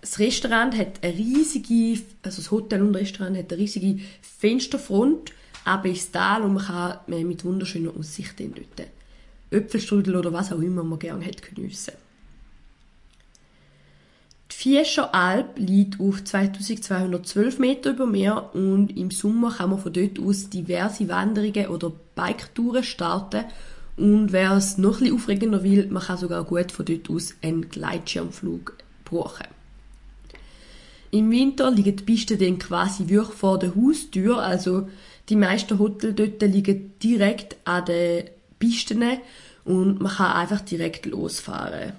das 0.00 0.18
Restaurant 0.18 0.76
hat 0.76 1.02
eine 1.02 1.14
riesige, 1.14 2.02
also 2.22 2.42
das 2.42 2.50
Hotel 2.50 2.82
und 2.82 2.94
Restaurant 2.94 3.36
hat 3.36 3.52
eine 3.52 3.60
riesige 3.60 4.02
Fensterfront 4.20 5.32
aber 5.64 5.86
ins 5.86 6.10
Tal 6.10 6.42
und 6.42 6.54
man 6.54 6.64
kann 6.64 7.26
mit 7.26 7.44
wunderschöner 7.44 7.92
Aussicht 7.98 8.38
dort 8.38 8.88
Äpfelstrudel 9.50 10.16
oder 10.16 10.32
was 10.32 10.52
auch 10.52 10.60
immer 10.60 10.82
man 10.82 10.98
gerne 10.98 11.24
hätte 11.24 11.54
geniessen. 11.54 11.92
Die 14.50 14.56
Fiescher 14.56 15.14
Alp 15.14 15.58
liegt 15.58 15.98
auf 16.00 16.22
2212 16.24 17.58
Meter 17.58 17.90
über 17.90 18.06
Meer 18.06 18.54
und 18.54 18.96
im 18.96 19.10
Sommer 19.10 19.52
kann 19.52 19.70
man 19.70 19.78
von 19.78 19.92
dort 19.92 20.18
aus 20.18 20.50
diverse 20.50 21.08
Wanderungen 21.08 21.68
oder 21.68 21.92
Biketouren 22.14 22.84
starten. 22.84 23.44
Und 23.96 24.32
wer 24.32 24.52
es 24.52 24.78
noch 24.78 24.98
bisschen 24.98 25.14
aufregender 25.14 25.62
will, 25.62 25.86
man 25.88 26.02
kann 26.02 26.18
sogar 26.18 26.44
gut 26.44 26.72
von 26.72 26.84
dort 26.84 27.10
aus 27.10 27.34
einen 27.42 27.68
Gleitschirmflug 27.68 28.76
buchen. 29.04 29.46
Im 31.10 31.30
Winter 31.30 31.70
liegen 31.70 31.96
die 31.96 32.04
Pisten 32.04 32.38
dann 32.38 32.58
quasi 32.58 33.08
wirklich 33.08 33.36
vor 33.36 33.58
der 33.58 33.74
Haustür, 33.74 34.38
also 34.38 34.88
die 35.28 35.36
meisten 35.36 35.78
Hotels 35.78 36.14
dort 36.16 36.42
liegen 36.42 36.94
direkt 37.02 37.56
an 37.64 37.84
den 37.84 38.30
Pisten 38.58 39.02
und 39.64 40.00
man 40.00 40.12
kann 40.12 40.32
einfach 40.32 40.60
direkt 40.60 41.06
losfahren. 41.06 41.92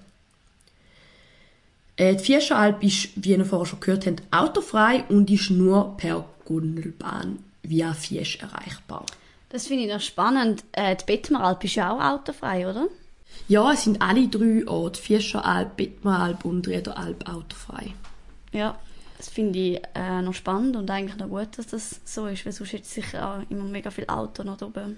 Äh, 1.96 2.16
die 2.16 2.24
Vierscheralp 2.24 2.84
ist, 2.84 3.10
wie 3.16 3.32
ihr 3.32 3.46
vorher 3.46 3.66
schon 3.66 3.80
gehört 3.80 4.08
habt, 4.08 4.24
autofrei 4.32 5.04
und 5.10 5.30
ist 5.30 5.50
nur 5.52 5.96
per 5.98 6.26
Gondelbahn 6.46 7.40
via 7.62 7.94
Fiesch 7.94 8.40
erreichbar. 8.40 9.06
Das 9.50 9.68
finde 9.68 9.86
ich 9.86 9.92
noch 9.92 10.02
spannend. 10.02 10.64
Äh, 10.72 10.96
die 10.96 11.06
Bettmeralp 11.06 11.64
ist 11.64 11.76
ja 11.76 11.92
auch 11.92 12.02
autofrei, 12.02 12.68
oder? 12.68 12.88
Ja, 13.48 13.72
es 13.72 13.84
sind 13.84 14.02
alle 14.02 14.28
drei 14.28 14.68
Orte, 14.68 15.00
Vierscheralp, 15.02 15.78
Bettmeralp 15.78 16.46
und 16.46 16.68
Riederalp 16.68 17.28
autofrei. 17.30 17.94
Ja, 18.52 18.78
das 19.24 19.34
finde 19.34 19.58
ich 19.60 19.82
äh, 19.96 20.22
noch 20.22 20.34
spannend 20.34 20.76
und 20.76 20.90
eigentlich 20.92 21.18
noch 21.18 21.30
gut, 21.30 21.58
dass 21.58 21.68
das 21.68 22.02
so 22.04 22.28
ist, 22.28 22.46
weil 22.46 22.52
sonst 22.52 22.74
hätte 22.74 22.86
sicher 22.86 23.30
auch 23.30 23.50
immer 23.50 23.64
mega 23.64 23.90
viel 23.90 24.06
Auto 24.08 24.44
noch 24.44 24.62
oben. 24.62 24.98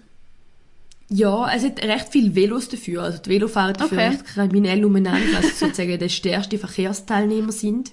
Ja, 1.10 1.54
es 1.54 1.64
hat 1.64 1.84
recht 1.84 2.08
viele 2.10 2.34
Velos 2.34 2.68
dafür. 2.68 3.04
Also 3.04 3.20
die 3.20 3.30
Velofahrer 3.30 3.74
dafür 3.74 3.98
Okay. 4.00 4.08
recht 4.08 4.26
kriminell 4.26 4.84
umeinander, 4.84 5.34
weil 5.34 5.44
sie 5.44 5.50
sozusagen 5.50 6.00
der 6.00 6.10
stärkste 6.10 6.58
Verkehrsteilnehmer 6.58 7.52
sind. 7.52 7.92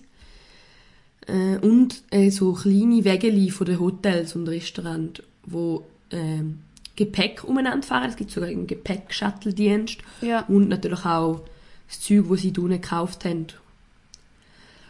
Äh, 1.26 1.58
und 1.58 2.02
äh, 2.10 2.30
so 2.30 2.54
kleine 2.54 3.04
Wägeli 3.04 3.50
von 3.50 3.66
den 3.66 3.78
Hotels 3.78 4.34
und 4.34 4.48
Restaurants, 4.48 5.22
wo 5.44 5.84
ähm, 6.10 6.60
Gepäck 6.96 7.44
umeinander 7.44 7.86
fahren. 7.86 8.08
Es 8.08 8.16
gibt 8.16 8.30
sogar 8.30 8.48
einen 8.48 8.66
Gepäck-Shuttle-Dienst. 8.66 9.98
Ja. 10.22 10.46
Und 10.48 10.70
natürlich 10.70 11.04
auch 11.04 11.42
das 11.88 12.00
Zeug, 12.00 12.24
das 12.30 12.40
sie 12.40 12.54
unten 12.56 12.70
gekauft 12.70 13.26
haben. 13.26 13.48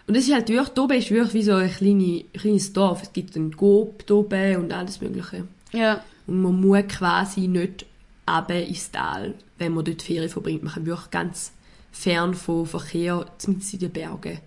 Und 0.06 0.16
es 0.16 0.26
ist 0.26 0.34
halt 0.34 0.48
wirklich, 0.48 0.70
da 0.70 0.82
oben 0.82 0.98
ist 0.98 1.10
wirklich 1.10 1.34
wie 1.34 1.42
so 1.42 1.54
ein 1.54 1.70
kleine, 1.70 2.24
kleines 2.32 2.72
Dorf. 2.72 3.02
Es 3.02 3.12
gibt 3.12 3.36
einen 3.36 3.56
Coop 3.56 4.06
da 4.06 4.14
oben 4.14 4.56
und 4.56 4.72
alles 4.72 5.00
mögliche. 5.00 5.46
Ja. 5.72 6.02
Und 6.26 6.42
man 6.42 6.60
muss 6.60 6.88
quasi 6.88 7.48
nicht 7.48 7.86
runter 8.28 8.62
ins 8.62 8.90
Tal, 8.90 9.34
wenn 9.58 9.74
man 9.74 9.84
dort 9.84 10.02
Ferien 10.02 10.28
verbringt. 10.28 10.62
Man 10.62 10.72
kann 10.74 10.86
wirklich 10.86 11.10
ganz 11.10 11.52
fern 11.92 12.34
vom 12.34 12.66
Verkehr, 12.66 13.26
zumindest 13.38 13.74
in 13.74 13.80
den 13.80 13.90
Bergen. 13.92 14.38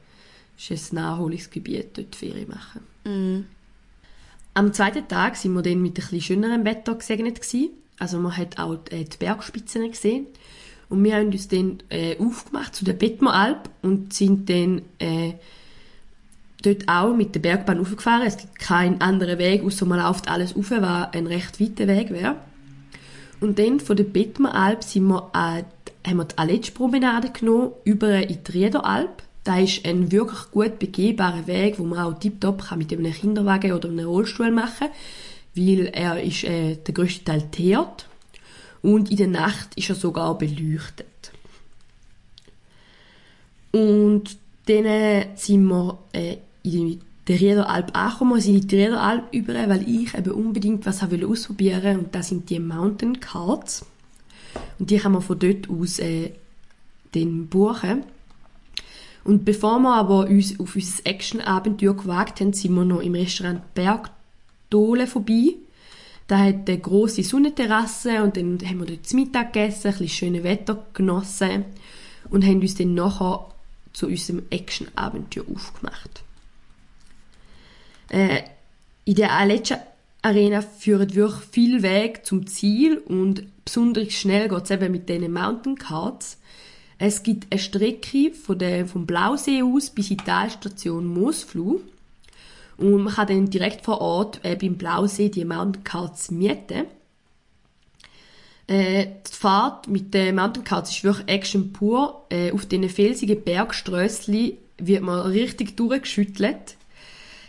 Das 0.57 0.71
ist 0.71 0.93
ein 0.93 0.95
Naherholungsgebiet, 0.95 1.97
dort 1.97 2.15
Ferien 2.15 2.49
machen. 2.49 2.81
Mhm. 3.03 3.45
Am 4.53 4.71
zweiten 4.73 5.07
Tag 5.07 5.35
sind 5.35 5.53
wir 5.53 5.61
dann 5.61 5.81
mit 5.81 5.91
ein 5.91 5.93
bisschen 5.95 6.21
schönerem 6.21 6.63
Wetter 6.63 6.95
gesegnet 6.95 7.41
gewesen. 7.41 7.71
Also 7.99 8.19
man 8.19 8.35
hat 8.35 8.57
auch 8.57 8.77
äh, 8.89 9.03
die 9.03 9.17
Bergspitzen 9.17 9.89
gesehen. 9.89 10.27
Und 10.95 11.03
wir 11.03 11.15
haben 11.15 11.27
uns 11.27 11.49
dann 11.49 11.79
äh, 11.89 12.17
aufgemacht 12.17 12.73
zu 12.73 12.85
der 12.85 12.93
Bettmeralp 12.93 13.69
und 13.81 14.13
sind 14.13 14.49
dann 14.49 14.81
äh, 14.99 15.33
dort 16.63 16.87
auch 16.87 17.13
mit 17.13 17.35
der 17.35 17.41
Bergbahn 17.41 17.81
aufgefahren. 17.81 18.25
Es 18.25 18.37
gibt 18.37 18.57
keinen 18.59 19.01
anderen 19.01 19.37
Weg, 19.37 19.61
außer 19.61 19.85
man 19.85 19.99
läuft 19.99 20.29
alles 20.29 20.55
auf, 20.55 20.71
was 20.71 21.13
ein 21.13 21.27
recht 21.27 21.59
weiter 21.59 21.87
Weg 21.87 22.11
wäre. 22.11 22.37
Und 23.41 23.59
dann 23.59 23.81
von 23.81 23.97
der 23.97 24.05
Bettmeralp 24.05 24.85
sind 24.85 25.07
wir 25.07 25.29
an, 25.35 25.65
haben 26.07 26.17
wir 26.17 26.23
die 26.23 26.37
Aletschpromenade 26.37 27.31
genommen, 27.31 27.71
über 27.83 28.29
in 28.29 28.39
die 28.41 28.51
Riederalp. 28.53 29.21
Da 29.43 29.59
ist 29.59 29.85
ein 29.85 30.13
wirklich 30.13 30.49
gut 30.51 30.79
begehbarer 30.79 31.45
Weg, 31.45 31.77
wo 31.77 31.83
man 31.83 31.99
auch 31.99 32.17
tiptop 32.17 32.69
kann 32.69 32.77
mit 32.77 32.93
einem 32.93 33.11
Kinderwagen 33.11 33.73
oder 33.73 33.89
einem 33.89 34.07
Rollstuhl 34.07 34.51
machen 34.51 34.87
weil 35.57 35.89
er 35.93 36.21
ist 36.21 36.43
äh, 36.43 36.75
der 36.75 36.93
grösste 36.93 37.23
Teil 37.23 37.43
teert 37.49 38.07
und 38.85 39.09
in 39.09 39.17
der 39.17 39.27
Nacht 39.27 39.75
ist 39.75 39.89
er 39.89 39.95
sogar 39.95 40.37
beleuchtet. 40.37 41.31
Und 43.71 44.37
dann 44.67 45.25
sind 45.35 45.65
wir 45.65 45.97
äh, 46.13 46.37
in 46.63 47.01
der 47.27 47.39
Riederalp 47.39 47.97
angekommen, 47.97 48.39
sind 48.39 48.55
in 48.55 48.67
die 48.67 48.75
Riederalp 48.75 49.33
über, 49.33 49.53
weil 49.53 49.89
ich 49.89 50.13
eben 50.13 50.31
unbedingt 50.31 50.85
was 50.85 51.01
ausprobieren 51.01 51.99
und 51.99 52.15
das 52.15 52.29
sind 52.29 52.49
die 52.49 52.59
Mountain 52.59 53.19
Cards. 53.19 53.85
Und 54.77 54.91
die 54.91 54.97
kann 54.97 55.13
man 55.13 55.21
von 55.21 55.39
dort 55.39 55.69
aus 55.69 55.99
äh, 55.99 56.31
dann 57.13 57.47
buchen. 57.47 58.03
Und 59.23 59.45
bevor 59.45 59.79
wir 59.79 59.95
aber 59.95 60.27
uns 60.27 60.59
auf 60.59 60.75
unser 60.75 61.05
Action-Abenteuer 61.05 61.95
gewagt 61.95 62.39
haben, 62.39 62.53
sind 62.53 62.75
wir 62.75 62.85
noch 62.85 63.01
im 63.01 63.15
Restaurant 63.15 63.73
Bergdole 63.73 65.07
vorbei. 65.07 65.55
Da 66.27 66.39
hat 66.39 66.67
eine 66.67 66.79
grosse 66.79 67.23
Sonnenterrasse 67.23 68.23
und 68.23 68.35
dann 68.35 68.59
haben 68.65 68.79
wir 68.79 68.87
dort 68.87 69.07
zu 69.07 69.15
Mittag 69.15 69.53
gegessen, 69.53 69.87
ein 69.87 69.91
bisschen 69.93 70.09
schönes 70.09 70.43
Wetter 70.43 70.85
genossen 70.93 71.65
und 72.29 72.43
haben 72.43 72.61
uns 72.61 72.75
dann 72.75 72.95
nachher 72.95 73.47
zu 73.93 74.07
unserem 74.07 74.43
Action-Abenteuer 74.49 75.45
aufgemacht. 75.53 76.23
Äh, 78.09 78.41
in 79.05 79.15
der 79.15 79.33
Aleccia 79.33 79.79
Arena 80.23 80.61
führen 80.61 81.13
wirklich 81.13 81.43
viel 81.51 81.83
Weg 81.83 82.25
zum 82.25 82.47
Ziel 82.47 82.97
und 82.97 83.43
besonders 83.63 84.11
schnell 84.13 84.49
geht 84.49 84.63
es 84.63 84.71
eben 84.71 84.91
mit 84.91 85.07
diesen 85.07 85.31
Mountain 85.31 85.75
Cards. 85.75 86.39
Es 86.97 87.21
gibt 87.21 87.51
eine 87.51 87.59
Strecke 87.59 88.31
von 88.31 88.57
der, 88.57 88.87
vom 88.87 89.05
Blausee 89.05 89.61
aus 89.61 89.91
bis 89.91 90.09
in 90.09 90.17
die 90.17 90.23
Talstation 90.23 91.05
Moosfluh. 91.05 91.81
Und 92.77 93.03
man 93.03 93.13
kann 93.13 93.27
dann 93.27 93.49
direkt 93.49 93.85
vor 93.85 94.01
Ort 94.01 94.39
äh, 94.43 94.55
beim 94.55 94.75
Blausee 94.75 95.29
die 95.29 95.45
Mountain 95.45 95.83
Cards 95.83 96.31
mieten. 96.31 96.85
Äh, 98.67 99.05
die 99.05 99.33
Fahrt 99.33 99.87
mit 99.87 100.13
den 100.13 100.35
Mountain 100.35 100.63
Cards 100.63 100.91
ist 100.91 101.03
wirklich 101.03 101.27
Action 101.27 101.71
pur. 101.71 102.25
Äh, 102.29 102.51
auf 102.51 102.65
diesen 102.65 102.89
felsigen 102.89 103.41
Bergströssli 103.43 104.57
wird 104.77 105.03
man 105.03 105.27
richtig 105.27 105.77
durchgeschüttelt. 105.77 106.75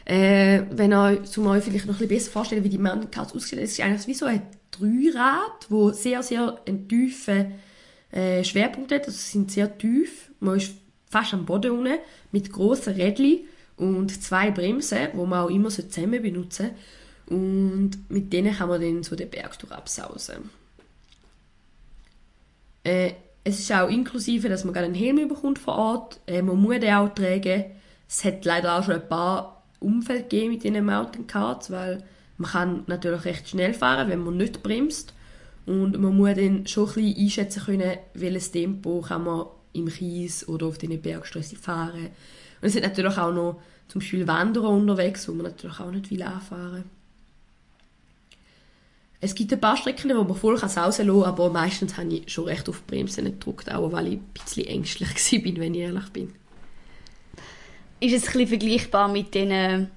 Äh, 0.05 0.63
wenn 0.71 0.93
ihr 0.93 1.25
zum 1.25 1.49
euch 1.49 1.65
vielleicht 1.65 1.87
noch 1.87 1.95
ein 1.95 1.99
bisschen 1.99 2.17
besser 2.17 2.31
vorstellen, 2.31 2.65
wie 2.65 2.69
die 2.69 2.79
Mountain 2.79 3.11
Cards 3.11 3.35
aussehen, 3.35 3.61
es 3.61 3.73
ist 3.73 3.81
eigentlich 3.81 4.07
wie 4.07 4.15
so 4.15 4.27
ein 4.27 4.43
Dreirad, 4.71 5.67
wo 5.69 5.91
sehr, 5.91 6.23
sehr 6.23 6.61
einen 6.67 6.87
tiefen 6.87 7.55
äh, 8.13 8.45
Schwerpunkt 8.45 8.93
hat. 8.93 9.07
Also 9.07 9.19
sind 9.19 9.51
sehr 9.51 9.77
tief. 9.77 10.31
Man 10.39 10.59
ist 10.59 10.75
fast 11.11 11.35
am 11.35 11.47
Boden 11.47 11.73
unten 11.73 11.99
mit 12.31 12.53
grossen 12.53 12.95
Rädchen 12.95 13.41
und 13.77 14.23
zwei 14.23 14.51
Bremsen, 14.51 15.09
wo 15.15 15.27
man 15.27 15.45
auch 15.45 15.51
immer 15.51 15.71
so 15.71 15.83
zusammen 15.83 16.23
benutzen. 16.23 16.71
Und 17.27 17.93
mit 18.09 18.33
denen 18.33 18.55
kann 18.55 18.69
man 18.69 18.81
dann 18.81 19.03
so 19.03 19.17
den 19.17 19.31
Berg 19.31 19.59
durch 19.59 19.73
absausen. 19.73 20.51
Äh, 22.85 23.13
es 23.43 23.61
ist 23.61 23.73
auch 23.73 23.89
inklusive, 23.89 24.49
dass 24.49 24.65
man 24.65 24.75
gerade 24.75 24.87
einen 24.87 24.95
Helm 24.95 25.29
bekommt 25.29 25.59
vor 25.59 25.77
Ort. 25.77 26.21
Äh, 26.27 26.43
man 26.43 26.61
muss 26.61 26.81
den 26.81 26.95
auch 26.95 27.13
tragen. 27.15 27.65
Es 28.09 28.25
hat 28.25 28.45
leider 28.45 28.79
auch 28.79 28.85
schon 28.85 28.95
ein 28.95 29.09
paar 29.09 29.65
Unfälle 29.81 30.23
gegeben 30.23 30.53
mit 30.53 30.65
diesen 30.65 30.85
Mountain 30.85 31.27
Cards, 31.27 31.71
weil 31.71 32.05
man 32.39 32.51
kann 32.51 32.85
natürlich 32.87 33.25
recht 33.25 33.49
schnell 33.49 33.75
fahren, 33.75 34.09
wenn 34.09 34.25
man 34.25 34.37
nicht 34.37 34.63
bremst. 34.63 35.15
Und 35.67 35.99
man 35.99 36.17
muss 36.17 36.35
dann 36.35 36.67
schon 36.67 36.89
ein 36.89 36.95
bisschen 36.95 37.25
einschätzen 37.25 37.63
können, 37.65 37.99
welches 38.15 38.53
Tempo 38.53 39.01
kann 39.01 39.25
man 39.25 39.47
im 39.73 39.89
Kies 39.89 40.47
oder 40.49 40.67
auf 40.67 40.79
diesen 40.79 41.03
Bergstraßen 41.03 41.59
fahren. 41.59 42.11
Und 42.61 42.69
es 42.69 42.73
sind 42.73 42.83
natürlich 42.83 43.19
auch 43.19 43.33
noch 43.33 43.61
zum 43.89 44.01
Beispiel 44.01 44.27
Wanderer 44.27 44.71
unterwegs, 44.71 45.29
wo 45.29 45.33
man 45.33 45.47
natürlich 45.47 45.79
auch 45.79 45.91
nicht 45.91 46.11
will 46.11 46.23
anfahren 46.23 46.85
Es 49.21 49.35
gibt 49.35 49.53
ein 49.53 49.61
paar 49.61 49.77
Strecken, 49.77 50.17
wo 50.17 50.25
man 50.25 50.37
voll 50.37 50.59
sausen 50.59 51.07
kann, 51.07 51.23
aber 51.23 51.51
meistens 51.51 51.97
habe 51.97 52.13
ich 52.13 52.33
schon 52.33 52.45
recht 52.45 52.69
auf 52.69 52.83
die 52.83 52.95
Bremse 52.95 53.23
gedrückt, 53.23 53.73
auch 53.73 53.93
weil 53.93 54.09
ich 54.09 54.15
ein 54.15 54.31
bisschen 54.33 54.67
ängstlich 54.67 55.09
war, 55.33 55.61
wenn 55.63 55.75
ich 55.75 55.81
ehrlich 55.81 56.09
bin. 56.11 56.33
Ist 58.01 58.13
es 58.13 58.27
ein 58.27 58.33
bisschen 58.33 58.49
vergleichbar 58.49 59.09
mit 59.09 59.35
den 59.35 59.89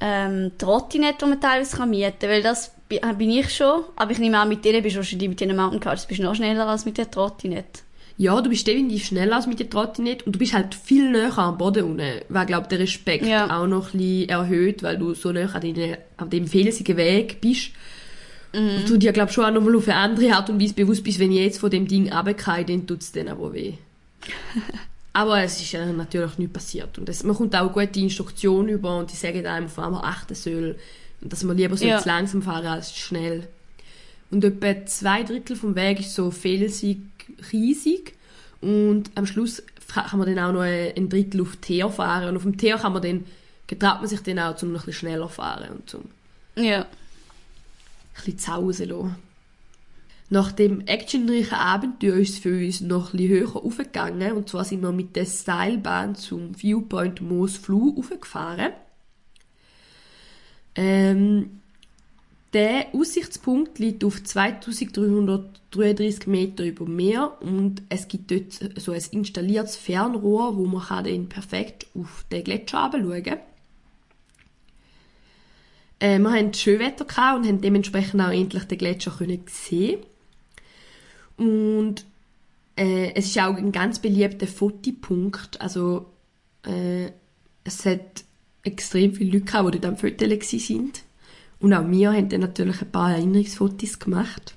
ähm, 0.00 0.52
Trottinetten, 0.58 1.18
die 1.20 1.30
man 1.30 1.40
teilweise 1.40 1.86
mieten 1.86 2.18
kann? 2.18 2.30
Weil 2.30 2.42
das 2.42 2.72
äh, 2.88 3.14
bin 3.14 3.30
ich 3.30 3.54
schon, 3.54 3.84
aber 3.96 4.10
ich 4.12 4.18
nehme 4.18 4.38
an, 4.38 4.48
mit 4.48 4.64
denen 4.64 4.82
bist 4.82 4.96
du 4.96 4.98
wahrscheinlich 4.98 5.28
mit 5.28 5.40
den 5.40 5.56
Mountain 5.56 5.80
Cards 5.80 6.06
bist 6.06 6.20
du 6.20 6.24
noch 6.24 6.34
schneller 6.34 6.66
als 6.66 6.84
mit 6.84 6.98
der 6.98 7.10
Trottinette. 7.10 7.85
Ja, 8.18 8.40
du 8.40 8.48
bist 8.48 8.66
definitiv 8.66 9.06
schneller 9.06 9.36
als 9.36 9.46
mit 9.46 9.60
der 9.60 9.68
Trottinette 9.68 10.24
und 10.24 10.34
du 10.34 10.38
bist 10.38 10.54
halt 10.54 10.74
viel 10.74 11.10
näher 11.10 11.36
am 11.36 11.58
Boden 11.58 11.84
unten, 11.84 12.20
weil, 12.30 12.46
glaube 12.46 12.66
der 12.68 12.78
Respekt 12.78 13.26
Ja. 13.26 13.44
auch 13.60 13.66
noch 13.66 13.92
ein 13.92 13.98
bisschen 13.98 14.28
erhöht, 14.30 14.82
weil 14.82 14.96
du 14.96 15.12
so 15.12 15.32
näher 15.32 15.54
an, 15.54 15.60
deine, 15.60 15.98
an 16.16 16.30
dem 16.30 16.46
felsigen 16.46 16.96
Weg 16.96 17.40
bist. 17.42 17.70
Und 18.54 18.88
du 18.88 18.96
dir, 18.96 19.12
glaube 19.12 19.30
schon 19.30 19.44
auch 19.44 19.50
noch 19.50 19.60
mal 19.60 19.76
auf 19.76 19.86
eine 19.86 19.96
andere 19.98 20.32
Art 20.34 20.48
und 20.48 20.58
Weise 20.62 20.72
bewusst 20.72 21.04
bist, 21.04 21.18
wenn 21.18 21.30
ich 21.30 21.40
jetzt 21.40 21.58
von 21.58 21.68
dem 21.70 21.86
Ding 21.86 22.10
runtergehe, 22.10 22.64
dann 22.64 22.86
tut 22.86 23.02
es 23.02 23.12
dann 23.12 23.28
aber 23.28 23.52
weh. 23.52 23.74
aber 25.12 25.42
es 25.42 25.60
ist 25.60 25.72
ja 25.72 25.84
natürlich 25.92 26.38
nicht 26.38 26.54
passiert. 26.54 26.96
Und 26.98 27.06
es, 27.10 27.22
man 27.22 27.36
kommt 27.36 27.54
auch 27.54 27.70
gute 27.70 28.00
Instruktionen 28.00 28.70
über 28.70 28.98
und 28.98 29.12
die 29.12 29.16
sagen 29.16 29.44
einem, 29.46 29.66
auf 29.66 29.76
man 29.76 29.94
achten 29.96 30.34
soll. 30.34 30.76
Und 31.20 31.32
dass 31.32 31.42
man 31.44 31.56
lieber 31.58 31.76
so 31.76 31.84
Ja. 31.86 32.00
langsam 32.06 32.40
fahren 32.40 32.66
als 32.66 32.96
schnell. 32.96 33.46
Und 34.30 34.42
etwa 34.42 34.86
zwei 34.86 35.22
Drittel 35.22 35.54
vom 35.54 35.74
Weg 35.74 36.00
ist 36.00 36.14
so 36.14 36.30
felsig, 36.30 36.98
riesig. 37.52 38.14
Und 38.60 39.10
am 39.14 39.26
Schluss 39.26 39.62
kann 39.92 40.18
man 40.18 40.34
dann 40.34 40.44
auch 40.44 40.52
noch 40.52 40.62
ein 40.62 41.08
Drittel 41.08 41.40
auf 41.42 41.56
Teer 41.56 41.88
fahren. 41.90 42.28
Und 42.28 42.36
auf 42.36 42.42
dem 42.42 42.56
Teer 42.56 42.78
kann 42.78 42.92
man 42.92 43.02
dann, 43.02 43.24
getraut 43.66 44.00
man 44.00 44.08
sich 44.08 44.20
dann 44.20 44.38
auch, 44.38 44.60
um 44.62 44.72
noch 44.72 44.82
ein 44.82 44.86
bisschen 44.86 45.08
schneller 45.08 45.28
zu 45.28 45.34
fahren 45.34 45.70
und 45.70 45.90
zum 45.90 46.02
Ja. 46.56 46.80
ein 46.82 46.86
bisschen 48.14 48.38
zu 48.38 48.52
Hause 48.52 48.84
lassen. 48.86 49.16
Nach 50.28 50.50
dem 50.50 50.80
actionreichen 50.86 51.54
Abenteuer 51.56 52.16
ist 52.16 52.30
es 52.30 52.38
für 52.40 52.56
uns 52.56 52.80
noch 52.80 53.14
ein 53.14 53.18
bisschen 53.18 53.28
höher 53.28 53.56
aufgegangen. 53.56 54.32
Und 54.32 54.48
zwar 54.48 54.64
sind 54.64 54.82
wir 54.82 54.90
mit 54.90 55.14
der 55.14 55.26
Seilbahn 55.26 56.16
zum 56.16 56.60
Viewpoint 56.60 57.20
Moos 57.20 57.56
Flu 57.56 57.96
aufgefahren. 57.96 58.72
Ähm, 60.74 61.60
der 62.56 62.86
Aussichtspunkt 62.94 63.78
liegt 63.78 64.02
auf 64.02 64.24
2333 64.24 66.26
Meter 66.26 66.64
über 66.64 66.86
Meer 66.86 67.36
und 67.40 67.82
es 67.90 68.08
gibt 68.08 68.30
dort 68.30 68.58
so 68.80 68.92
ein 68.92 69.02
installiertes 69.10 69.76
Fernrohr, 69.76 70.56
wo 70.56 70.64
man 70.64 70.82
kann 70.82 71.04
dann 71.04 71.28
perfekt 71.28 71.86
auf 71.94 72.24
den 72.32 72.44
Gletscher 72.44 72.90
schauen 72.90 73.22
kann. 73.22 73.40
Äh, 75.98 76.18
wir 76.18 76.32
hatten 76.32 76.54
Schönwetter 76.54 77.04
gehabt 77.04 77.40
und 77.40 77.46
haben 77.46 77.60
dementsprechend 77.60 78.22
auch 78.22 78.32
endlich 78.32 78.64
den 78.64 78.78
Gletscher 78.78 79.12
sehen. 79.48 79.98
Und 81.36 82.06
äh, 82.76 83.12
es 83.12 83.26
ist 83.26 83.38
auch 83.38 83.54
ein 83.54 83.70
ganz 83.70 83.98
beliebter 83.98 84.46
Fotopunkt. 84.46 85.60
Also 85.60 86.06
äh, 86.64 87.10
es 87.64 87.84
hat 87.84 88.24
extrem 88.62 89.12
viele 89.12 89.32
Leute 89.32 89.44
gehabt, 89.44 89.74
die 89.74 89.78
dort 89.78 89.92
am 89.92 89.98
Fotos 89.98 90.50
sind. 90.50 91.02
Und 91.60 91.72
auch 91.72 91.88
wir 91.88 92.12
haben 92.12 92.28
dann 92.28 92.40
natürlich 92.40 92.82
ein 92.82 92.90
paar 92.90 93.12
Erinnerungsfotos 93.12 93.98
gemacht. 93.98 94.54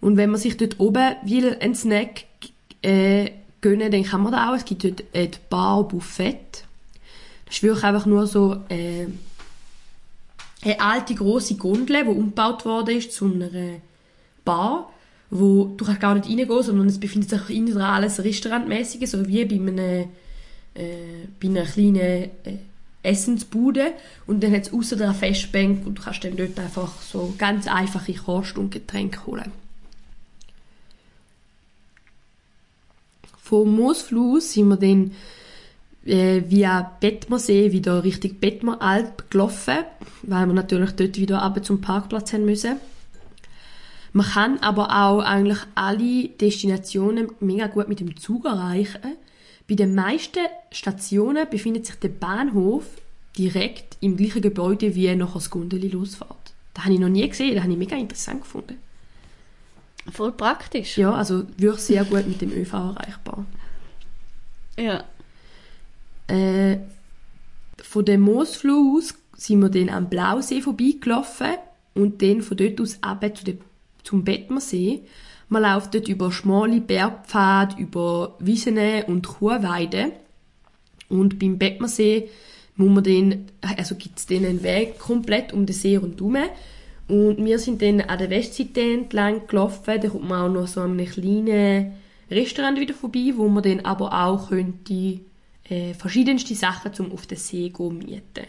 Und 0.00 0.16
wenn 0.16 0.30
man 0.30 0.40
sich 0.40 0.56
dort 0.56 0.80
oben 0.80 1.14
will, 1.24 1.56
einen 1.60 1.74
Snack 1.74 2.24
äh, 2.82 3.30
gönnen, 3.60 3.90
dann 3.90 4.02
kann 4.04 4.22
man 4.22 4.32
da 4.32 4.50
auch. 4.50 4.56
Es 4.56 4.64
gibt 4.64 4.84
dort 4.84 5.04
ein 5.14 5.30
Bar 5.48 5.86
Buffet. 5.86 6.64
Das 7.46 7.56
ist 7.56 7.62
wirklich 7.62 7.84
einfach 7.84 8.06
nur 8.06 8.26
so 8.26 8.56
äh, 8.68 9.06
eine 10.62 10.80
alte 10.80 11.14
große 11.14 11.56
Gondel, 11.56 12.04
die 12.04 12.10
umgebaut 12.10 12.64
worden 12.64 12.96
ist 12.96 13.12
zu 13.12 13.26
einer 13.26 13.50
Bar, 14.44 14.90
wo 15.30 15.66
du 15.76 15.84
kannst 15.84 16.00
gar 16.00 16.14
nicht 16.14 16.28
reingehen, 16.28 16.62
sondern 16.62 16.86
es 16.86 16.98
befindet 16.98 17.30
sich 17.30 17.50
innen 17.50 17.72
dran 17.72 17.82
alles 17.82 18.22
Restaurantmäßiges, 18.22 19.10
so 19.10 19.26
wie 19.26 19.44
bei 19.44 19.56
einem 19.56 20.08
äh, 20.74 21.26
bei 21.40 21.48
einer 21.48 21.64
kleinen 21.64 21.96
äh, 21.96 22.58
Essensbude 23.02 23.92
und 24.26 24.42
dann 24.42 24.52
hat 24.52 24.62
es 24.62 24.72
aussen 24.72 25.00
eine 25.00 25.14
Festbank 25.14 25.86
und 25.86 25.98
du 25.98 26.02
kannst 26.02 26.24
dann 26.24 26.36
dort 26.36 26.58
einfach 26.58 27.00
so 27.00 27.34
ganz 27.38 27.66
einfache 27.66 28.14
Kost 28.14 28.58
und 28.58 28.70
Getränke 28.70 29.26
holen. 29.26 29.52
Vom 33.42 33.74
Moosfluss 33.74 34.52
sind 34.52 34.68
wir 34.68 34.76
dann 34.76 35.12
äh, 36.04 36.42
via 36.48 36.92
Bettmersee 37.00 37.72
wieder 37.72 38.04
Richtung 38.04 38.34
Bettmeralp 38.34 39.30
gelaufen, 39.30 39.78
weil 40.22 40.46
wir 40.46 40.54
natürlich 40.54 40.92
dort 40.92 41.16
wieder 41.16 41.42
ab 41.42 41.64
zum 41.64 41.80
Parkplatz 41.80 42.32
haben 42.32 42.44
müssen. 42.44 42.76
Man 44.12 44.26
kann 44.26 44.58
aber 44.58 44.90
auch 45.04 45.20
eigentlich 45.20 45.60
alle 45.74 46.28
Destinationen 46.28 47.28
mega 47.40 47.68
gut 47.68 47.88
mit 47.88 48.00
dem 48.00 48.16
Zug 48.16 48.44
erreichen. 48.44 49.16
Bei 49.70 49.76
den 49.76 49.94
meisten 49.94 50.48
Stationen 50.72 51.48
befindet 51.48 51.86
sich 51.86 51.94
der 51.94 52.08
Bahnhof 52.08 52.86
direkt 53.38 53.96
im 54.00 54.16
gleichen 54.16 54.42
Gebäude, 54.42 54.96
wie 54.96 55.14
nachher 55.14 55.34
das 55.34 55.48
Gundeli 55.48 55.86
losfährt. 55.86 56.54
Das 56.74 56.86
habe 56.86 56.94
ich 56.94 56.98
noch 57.00 57.08
nie 57.08 57.28
gesehen, 57.28 57.54
das 57.54 57.62
habe 57.62 57.72
ich 57.72 57.78
mega 57.78 57.94
interessant 57.94 58.42
gefunden. 58.42 58.78
Voll 60.10 60.32
praktisch. 60.32 60.98
Ja, 60.98 61.14
also 61.14 61.44
wirklich 61.56 61.82
sehr 61.82 62.04
gut 62.04 62.26
mit 62.26 62.40
dem 62.40 62.50
ÖV 62.50 62.72
erreichbar. 62.72 63.46
Ja. 64.76 65.04
Äh, 66.26 66.78
von 67.80 68.04
dem 68.04 68.22
Moosfluh 68.22 68.98
aus 68.98 69.14
sind 69.36 69.60
wir 69.60 69.68
dann 69.68 69.88
am 69.88 70.08
Blausee 70.08 70.62
vorbeigelaufen 70.62 71.58
und 71.94 72.20
dann 72.22 72.42
von 72.42 72.56
dort 72.56 72.80
aus 72.80 72.98
runter 73.06 73.34
zu 73.36 73.44
dem, 73.44 73.58
zum 74.02 74.24
Bettmersee. 74.24 75.02
Man 75.50 75.64
läuft 75.64 75.94
dort 75.94 76.08
über 76.08 76.30
schmale 76.30 76.80
Bergpfade, 76.80 77.74
über 77.76 78.36
Wiesen 78.38 78.78
und 79.08 79.26
Kuhweide. 79.26 80.12
Und 81.08 81.40
beim 81.40 81.58
Bettmersee 81.58 82.28
muss 82.76 82.88
man 82.88 83.02
dann, 83.02 83.46
also 83.76 83.96
gibt's 83.96 84.26
dann 84.26 84.44
einen 84.44 84.62
Weg 84.62 85.00
komplett 85.00 85.52
um 85.52 85.66
den 85.66 85.74
See 85.74 85.96
rundherum. 85.96 86.36
Und 87.08 87.44
wir 87.44 87.58
sind 87.58 87.82
dann 87.82 88.00
an 88.00 88.18
der 88.20 88.30
Westseite 88.30 88.80
entlang 88.80 89.48
gelaufen. 89.48 90.00
Da 90.00 90.08
kommt 90.08 90.28
man 90.28 90.50
auch 90.50 90.54
noch 90.54 90.68
so 90.68 90.82
an 90.82 90.92
einem 90.92 91.06
kleinen 91.06 91.94
Restaurant 92.30 92.78
wieder 92.78 92.94
vorbei, 92.94 93.32
wo 93.34 93.48
man 93.48 93.64
dann 93.64 93.80
aber 93.80 94.12
auch 94.12 94.50
könnte 94.50 95.18
äh, 95.68 95.94
verschiedenste 95.94 96.54
Sachen 96.54 96.94
zum 96.94 97.10
auf 97.10 97.26
den 97.26 97.38
See 97.38 97.70
gehen 97.70 97.98
mieten. 97.98 98.46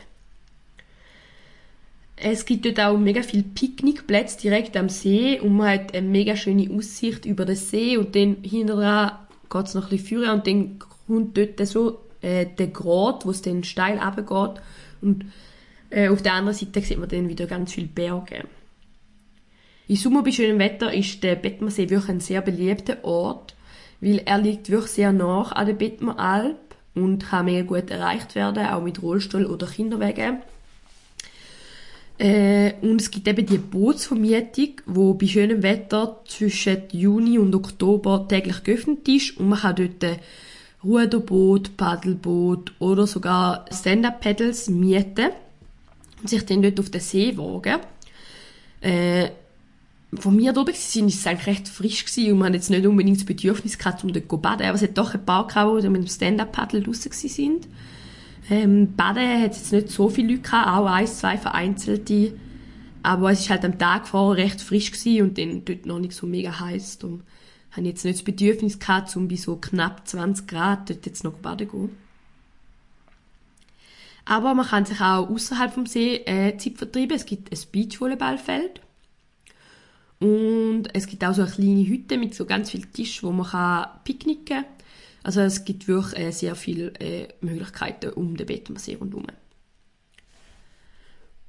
Es 2.24 2.46
gibt 2.46 2.66
dort 2.66 2.80
auch 2.80 2.98
mega 2.98 3.24
viele 3.24 3.44
Picknickplätze 3.44 4.40
direkt 4.40 4.78
am 4.78 4.90
See 4.90 5.40
und 5.40 5.58
man 5.58 5.70
hat 5.70 5.96
eine 5.96 6.08
mega 6.08 6.36
schöne 6.36 6.70
Aussicht 6.72 7.26
über 7.26 7.46
den 7.46 7.56
See 7.56 7.98
und 7.98 8.16
dann 8.16 8.38
hinter 8.44 8.76
dran 8.76 9.12
geht 9.50 9.66
es 9.66 9.74
noch 9.74 9.86
ein 9.86 9.90
bisschen 9.90 10.06
führen 10.06 10.30
und 10.30 10.48
dann 10.48 10.80
kommt 11.08 11.36
dort 11.36 11.68
so 11.68 12.00
äh, 12.22 12.46
der 12.46 12.68
Grat, 12.68 13.26
wo 13.26 13.32
es 13.32 13.42
dann 13.42 13.64
steil 13.64 13.98
runtergeht 13.98 14.62
und 15.02 15.26
äh, 15.90 16.10
auf 16.10 16.22
der 16.22 16.34
anderen 16.34 16.56
Seite 16.56 16.82
sieht 16.82 17.00
man 17.00 17.10
dann 17.10 17.28
wieder 17.28 17.48
ganz 17.48 17.74
viele 17.74 17.88
Berge. 17.88 18.44
Im 19.88 19.96
Sommer 19.96 20.22
bei 20.24 20.32
schönem 20.32 20.60
Wetter 20.60 20.94
ist 20.94 21.24
der 21.24 21.36
Bettmersee 21.36 21.90
wirklich 21.90 22.10
ein 22.10 22.20
sehr 22.20 22.42
beliebter 22.42 23.04
Ort, 23.04 23.56
weil 24.00 24.22
er 24.26 24.38
liegt 24.38 24.70
wirklich 24.70 24.92
sehr 24.92 25.12
nah 25.12 25.44
an 25.52 25.66
der 25.66 25.74
Bettmeralp 25.74 26.76
und 26.94 27.26
kann 27.26 27.46
mega 27.46 27.64
gut 27.64 27.90
erreicht 27.90 28.36
werden, 28.36 28.68
auch 28.68 28.84
mit 28.84 29.02
Rollstuhl 29.02 29.46
oder 29.46 29.66
Kinderwegen. 29.66 30.38
Äh, 32.22 32.76
und 32.82 33.02
es 33.02 33.10
gibt 33.10 33.28
eben 33.28 33.48
die 33.48 33.58
Bootsvermietung, 33.58 34.74
wo 34.86 35.16
bei 35.16 35.26
schönem 35.26 35.64
Wetter 35.64 36.22
zwischen 36.28 36.84
Juni 36.92 37.40
und 37.40 37.56
Oktober 37.56 38.28
täglich 38.30 38.64
geöffnet 38.64 39.08
ist 39.08 39.38
und 39.38 39.50
man 39.50 39.58
kann 39.58 39.76
dort 39.76 40.20
Ruderboot, 40.84 41.76
Paddelboot 41.78 42.74
oder 42.78 43.08
sogar 43.08 43.66
Stand-Up-Paddles 43.72 44.70
mieten 44.70 45.32
und 46.22 46.30
sich 46.30 46.46
dann 46.46 46.62
dort 46.62 46.80
auf 46.80 46.92
den 46.92 47.02
See 47.02 47.36
wagen. 47.38 47.80
Äh, 48.82 49.30
von 50.14 50.36
mir 50.36 50.56
oben 50.56 50.70
ist 50.76 50.96
es 50.96 51.26
eigentlich 51.26 51.48
recht 51.48 51.68
frisch 51.70 52.06
gewesen 52.06 52.34
und 52.34 52.38
man 52.38 52.50
hat 52.50 52.54
jetzt 52.54 52.70
nicht 52.70 52.86
unbedingt 52.86 53.18
das 53.18 53.26
Bedürfnis 53.26 53.80
gehabt, 53.80 54.04
um 54.04 54.14
dort 54.14 54.30
zu 54.30 54.38
baden, 54.38 54.68
aber 54.68 54.76
es 54.76 54.84
hat 54.84 54.96
doch 54.96 55.16
ein 55.16 55.26
paar 55.26 55.48
gehabt, 55.48 55.84
die 55.84 55.90
mit 55.90 56.04
dem 56.04 56.08
Stand-Up-Paddle 56.08 56.82
draussen 56.82 57.12
sind. 57.14 57.68
Ähm, 58.50 58.96
baden 58.96 59.42
hat 59.42 59.54
jetzt 59.54 59.72
nicht 59.72 59.90
so 59.90 60.10
viele 60.10 60.34
Leute 60.34 60.42
gehabt, 60.42 60.68
auch 60.68 60.86
ein, 60.88 61.08
zwei 61.08 61.38
vereinzelte, 61.38 62.34
aber 63.04 63.32
es 63.32 63.42
ist 63.42 63.50
halt 63.50 63.64
am 63.64 63.78
Tag 63.78 64.08
vorher 64.08 64.44
recht 64.44 64.62
frisch 64.62 64.92
gewesen 64.92 65.24
und 65.24 65.38
dann 65.38 65.64
dort 65.64 65.86
noch 65.86 66.00
nicht 66.00 66.14
so 66.14 66.28
mega 66.28 66.60
heiß, 66.60 67.00
darum 67.00 67.22
habe 67.72 67.88
jetzt 67.88 68.04
nicht 68.04 68.18
das 68.18 68.24
Bedürfnis 68.24 68.80
gehabt, 68.80 69.16
um 69.16 69.28
bei 69.28 69.36
so 69.36 69.56
knapp 69.56 70.08
20 70.08 70.48
Grad 70.48 70.90
dort 70.90 71.06
jetzt 71.06 71.24
noch 71.24 71.34
baden 71.34 71.70
zu 71.70 71.78
gehen. 71.78 71.98
Aber 74.26 74.54
man 74.54 74.66
kann 74.66 74.86
sich 74.86 75.02
auch 75.02 75.30
außerhalb 75.30 75.74
vom 75.74 75.86
See 75.86 76.18
äh, 76.18 76.56
Zeit 76.58 76.78
vertreiben. 76.78 77.16
Es 77.16 77.26
gibt 77.26 77.52
ein 77.52 77.60
Beachvolleyballfeld. 77.72 78.82
Und 80.20 80.84
es 80.94 81.08
gibt 81.08 81.24
auch 81.26 81.34
so 81.34 81.42
eine 81.42 81.52
kleine 81.52 81.88
Hütte 81.88 82.18
mit 82.18 82.36
so 82.36 82.46
ganz 82.46 82.70
vielen 82.70 82.92
Tischen, 82.92 83.28
wo 83.28 83.34
man 83.34 83.48
kann 83.48 83.88
picknicken 84.04 84.46
kann. 84.46 84.66
Also 85.24 85.42
es 85.42 85.66
gibt 85.66 85.88
wirklich 85.88 86.20
äh, 86.20 86.32
sehr 86.32 86.56
viele 86.56 86.94
äh, 87.00 87.28
Möglichkeiten 87.42 88.12
um 88.14 88.36
den 88.36 88.48
Bettmersee 88.48 88.96
rundherum. 88.96 89.28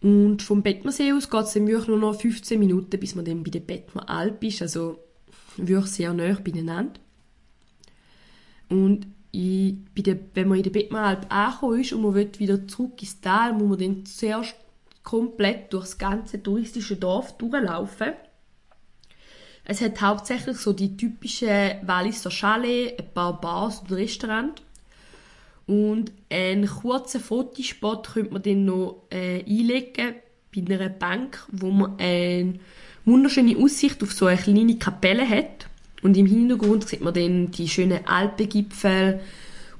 Und 0.02 0.42
vom 0.42 0.62
Bettmersee 0.62 1.12
aus 1.12 1.30
geht 1.30 1.44
es 1.44 1.52
dann 1.52 1.66
wirklich 1.66 1.88
nur 1.88 1.98
noch 1.98 2.20
15 2.20 2.58
Minuten, 2.58 2.98
bis 2.98 3.14
man 3.14 3.24
dann 3.24 3.44
bei 3.44 3.50
der 3.50 3.60
Bettmer 3.60 4.08
Alp 4.10 4.42
ist. 4.42 4.60
Also 4.60 4.98
wirklich 5.56 5.92
sehr 5.92 6.12
nah 6.12 6.36
beieinander. 6.42 7.00
Und 8.68 9.06
bei 9.32 10.02
der, 10.02 10.18
wenn 10.34 10.48
man 10.48 10.58
in 10.58 10.64
der 10.64 10.70
Bettmer 10.70 11.00
Alp 11.00 11.26
angekommen 11.32 11.80
ist 11.80 11.92
und 11.92 12.02
man 12.02 12.14
will 12.14 12.30
wieder 12.38 12.66
zurück 12.66 13.00
ins 13.00 13.20
Tal, 13.20 13.52
muss 13.54 13.68
man 13.68 13.78
dann 13.78 14.04
zuerst 14.04 14.54
komplett 15.02 15.72
durch 15.72 15.84
das 15.84 15.98
ganze 15.98 16.42
touristische 16.42 16.96
Dorf 16.96 17.36
durchlaufen. 17.38 18.12
Es 19.64 19.80
hat 19.80 20.00
hauptsächlich 20.00 20.56
so 20.56 20.72
die 20.72 20.96
typischen 20.96 21.76
Walliser 21.82 22.30
Chalet, 22.30 22.98
ein 22.98 23.14
paar 23.14 23.40
Bars 23.40 23.80
und 23.80 23.92
Restaurants. 23.92 24.62
Und 25.66 26.10
einen 26.28 26.66
kurzen 26.66 27.20
Fotospot 27.20 28.08
könnte 28.14 28.32
man 28.32 28.42
dann 28.42 28.64
noch 28.64 29.04
äh, 29.10 29.44
einlegen 29.44 30.14
bei 30.54 30.74
einer 30.74 30.88
Bank, 30.88 31.46
wo 31.52 31.70
man 31.70 31.98
eine 31.98 32.54
wunderschöne 33.04 33.56
Aussicht 33.56 34.02
auf 34.02 34.12
so 34.12 34.26
eine 34.26 34.38
kleine 34.38 34.76
Kapelle 34.76 35.28
hat. 35.28 35.68
Und 36.02 36.16
im 36.16 36.26
Hintergrund 36.26 36.88
sieht 36.88 37.00
man 37.00 37.14
dann 37.14 37.52
die 37.52 37.68
schönen 37.68 38.04
Alpengipfel 38.06 39.20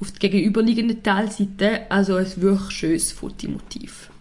auf 0.00 0.12
der 0.12 0.30
gegenüberliegenden 0.30 1.02
Talseite. 1.02 1.90
Also 1.90 2.14
ein 2.14 2.30
wirklich 2.36 2.70
schönes 2.70 3.10
Fotomotiv. 3.10 4.11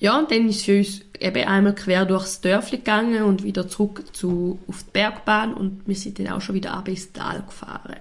Ja, 0.00 0.18
und 0.18 0.30
dann 0.30 0.48
ist 0.48 0.64
für 0.64 0.78
uns 0.78 1.02
eben 1.18 1.44
einmal 1.44 1.74
quer 1.74 2.06
durchs 2.06 2.40
Dörfli 2.40 2.78
gegangen 2.78 3.24
und 3.24 3.42
wieder 3.42 3.68
zurück 3.68 4.04
zu, 4.14 4.58
auf 4.68 4.84
die 4.84 4.90
Bergbahn 4.92 5.54
und 5.54 5.82
wir 5.86 5.96
sind 5.96 6.18
dann 6.18 6.28
auch 6.28 6.40
schon 6.40 6.54
wieder 6.54 6.72
ab 6.72 6.88
ins 6.88 7.12
Tal 7.12 7.42
gefahren. 7.42 7.96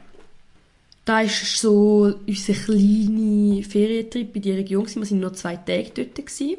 Da 1.05 1.21
ist 1.21 1.57
so 1.57 2.13
unser 2.27 2.53
kleiner 2.53 3.63
Ferientrip 3.63 4.36
in 4.36 4.41
die 4.41 4.51
Region. 4.51 4.86
Wir 4.93 5.05
sind 5.05 5.21
nur 5.21 5.33
zwei 5.33 5.55
Tage 5.55 5.91
dort. 5.95 6.15
Gewesen. 6.15 6.57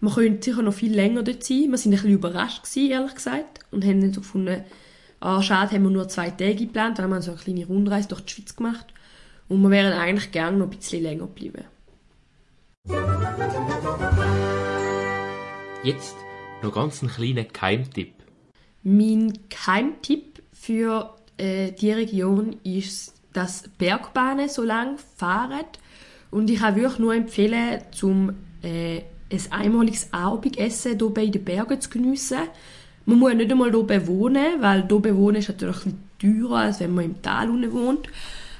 Man 0.00 0.14
könnte 0.14 0.50
sicher 0.50 0.62
noch 0.62 0.72
viel 0.72 0.94
länger 0.94 1.22
dort 1.22 1.44
sein. 1.44 1.70
Wir 1.70 1.76
sind 1.76 1.92
ein 1.92 1.96
bisschen 1.96 2.12
überrascht, 2.12 2.64
ehrlich 2.76 3.14
gesagt. 3.14 3.60
Und 3.70 3.84
haben 3.84 4.00
dann 4.00 4.14
so 4.14 4.22
gefunden, 4.22 4.64
ah, 5.20 5.42
schade, 5.42 5.72
haben 5.72 5.82
wir 5.82 5.90
nur 5.90 6.08
zwei 6.08 6.30
Tage 6.30 6.54
geplant. 6.56 6.98
Dann 6.98 7.04
haben 7.04 7.10
wir 7.12 7.20
so 7.20 7.32
eine 7.32 7.40
kleine 7.40 7.66
Rundreise 7.66 8.08
durch 8.08 8.22
die 8.22 8.32
Schweiz 8.32 8.56
gemacht. 8.56 8.86
Und 9.48 9.60
wir 9.60 9.68
wären 9.68 9.92
eigentlich 9.92 10.32
gerne 10.32 10.56
noch 10.56 10.70
ein 10.70 10.76
bisschen 10.78 11.02
länger 11.02 11.26
geblieben. 11.26 11.64
Jetzt 15.84 16.16
noch 16.62 16.72
ganz 16.72 17.02
einen 17.02 17.10
kleinen 17.10 17.46
Geheimtipp. 17.52 18.14
Mein 18.84 19.38
Geheimtipp 19.48 20.42
für 20.52 21.14
äh, 21.36 21.72
die 21.72 21.90
Region 21.90 22.56
ist, 22.62 23.14
dass 23.32 23.64
Bergbahnen 23.78 24.48
so 24.48 24.62
lang 24.62 24.98
fahren. 25.16 25.64
Und 26.30 26.50
ich 26.50 26.60
kann 26.60 26.76
wirklich 26.76 26.98
nur 26.98 27.14
empfehlen, 27.14 27.82
zum 27.90 28.32
äh, 28.62 29.02
ein 29.30 29.40
einmaliges 29.50 30.12
Abendessen 30.12 30.98
hier 30.98 31.10
bei 31.10 31.26
den 31.26 31.44
Bergen 31.44 31.80
zu 31.80 31.90
geniessen. 31.90 32.38
Man 33.04 33.18
muss 33.18 33.34
nicht 33.34 33.50
einmal 33.50 33.72
hier 33.72 34.06
wohnen, 34.06 34.60
weil 34.60 34.86
hier 34.86 35.16
wohnen 35.16 35.36
ist 35.36 35.48
natürlich 35.48 35.82
teurer, 36.20 36.58
als 36.58 36.78
wenn 36.80 36.94
man 36.94 37.06
im 37.06 37.22
Tal 37.22 37.48
wohnt. 37.72 38.08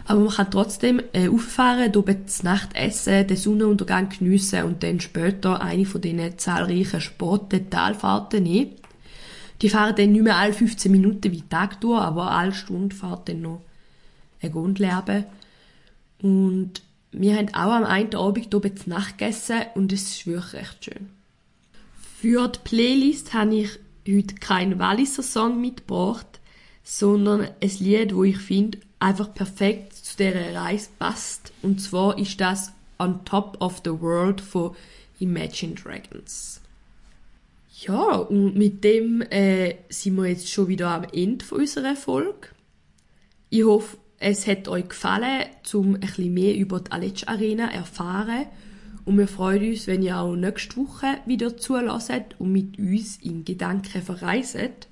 Aber 0.05 0.21
man 0.21 0.35
kann 0.35 0.51
trotzdem 0.51 1.01
äh, 1.13 1.29
auffahren, 1.29 1.93
hier 1.93 2.27
zu 2.27 2.45
Nacht 2.45 2.75
essen, 2.75 3.27
den 3.27 3.37
Sonnenuntergang 3.37 4.09
geniessen 4.09 4.65
und 4.65 4.83
dann 4.83 5.01
später 5.01 5.61
eine 5.61 5.85
von 5.85 6.01
diesen 6.01 6.39
zahlreichen 6.39 7.01
Sporten-Talfahrten 7.01 8.43
nehmen. 8.43 8.73
Die 9.61 9.69
fahren 9.69 9.95
dann 9.97 10.13
nicht 10.13 10.25
mehr 10.25 10.37
alle 10.37 10.53
15 10.53 10.91
Minuten 10.91 11.31
wie 11.31 11.43
Tag 11.43 11.81
durch, 11.81 12.01
aber 12.01 12.33
alle 12.33 12.53
Stunde 12.53 12.95
fährt 12.95 13.29
dann 13.29 13.43
noch 13.43 13.63
eine 14.41 14.51
Gondel 14.51 15.25
Und 16.21 16.83
wir 17.13 17.37
haben 17.37 17.49
auch 17.55 17.73
am 17.73 17.85
einen 17.85 18.15
Abend 18.15 18.49
hier 18.51 18.77
zu 18.77 18.91
Nacht 18.91 19.19
gegessen 19.19 19.63
und 19.75 19.93
es 19.93 20.03
ist 20.03 20.27
wirklich 20.27 20.55
recht 20.55 20.85
schön. 20.85 21.11
Für 22.21 22.49
die 22.49 22.59
Playlist 22.65 23.35
habe 23.35 23.55
ich 23.55 23.79
heute 24.09 24.35
keinen 24.37 24.79
Walliser 24.79 25.23
Song 25.23 25.61
mitgebracht, 25.61 26.41
sondern 26.83 27.43
ein 27.43 27.71
Lied, 27.79 28.15
wo 28.15 28.25
ich 28.25 28.39
finde, 28.39 28.79
einfach 29.03 29.35
perfekt 29.35 29.95
zu 29.95 30.17
dieser 30.17 30.55
Reise 30.55 30.89
passt. 30.99 31.53
Und 31.63 31.81
zwar 31.81 32.19
ist 32.19 32.41
das 32.41 32.73
On 32.99 33.25
Top 33.25 33.57
of 33.61 33.83
the 33.85 33.91
World 33.91 34.41
von 34.41 34.77
Imagine 35.19 35.75
Dragons. 35.75 36.61
Ja, 37.81 38.17
und 38.17 38.57
mit 38.57 38.85
dem 38.85 39.23
äh, 39.23 39.77
sind 39.89 40.17
wir 40.17 40.27
jetzt 40.27 40.49
schon 40.49 40.69
wieder 40.69 40.91
am 40.91 41.05
Ende 41.13 41.45
von 41.45 41.61
unserer 41.61 41.97
Folge. 41.97 42.49
Ich 43.51 43.65
hoffe, 43.65 43.97
es 44.19 44.47
hat 44.47 44.69
euch 44.69 44.89
gefallen, 44.89 45.47
um 45.73 45.95
ein 45.95 46.01
bisschen 46.01 46.33
mehr 46.33 46.55
über 46.55 46.79
die 46.79 46.93
Aletsch 46.93 47.27
Arena 47.27 47.71
zu 47.71 47.77
erfahren. 47.77 48.47
Und 49.05 49.19
wir 49.19 49.27
freuen 49.27 49.69
uns, 49.69 49.89
wenn 49.89 50.03
ihr 50.03 50.17
auch 50.17 50.37
nächste 50.37 50.77
Woche 50.77 51.19
wieder 51.27 51.57
zulässt 51.57 52.37
und 52.39 52.53
mit 52.53 52.79
uns 52.79 53.17
in 53.17 53.45
Gedanken 53.45 54.01
verreiset. 54.01 54.87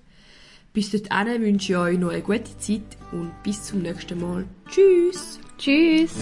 Bis 0.73 0.91
dahin 1.03 1.43
wünsche 1.43 1.73
ich 1.73 1.79
euch 1.79 1.99
noch 1.99 2.11
eine 2.11 2.23
gute 2.23 2.57
Zeit 2.59 2.83
und 3.13 3.33
bis 3.43 3.65
zum 3.65 3.83
nächsten 3.83 4.21
Mal. 4.21 4.45
Tschüss! 4.69 5.41
Tschüss! 5.59 6.15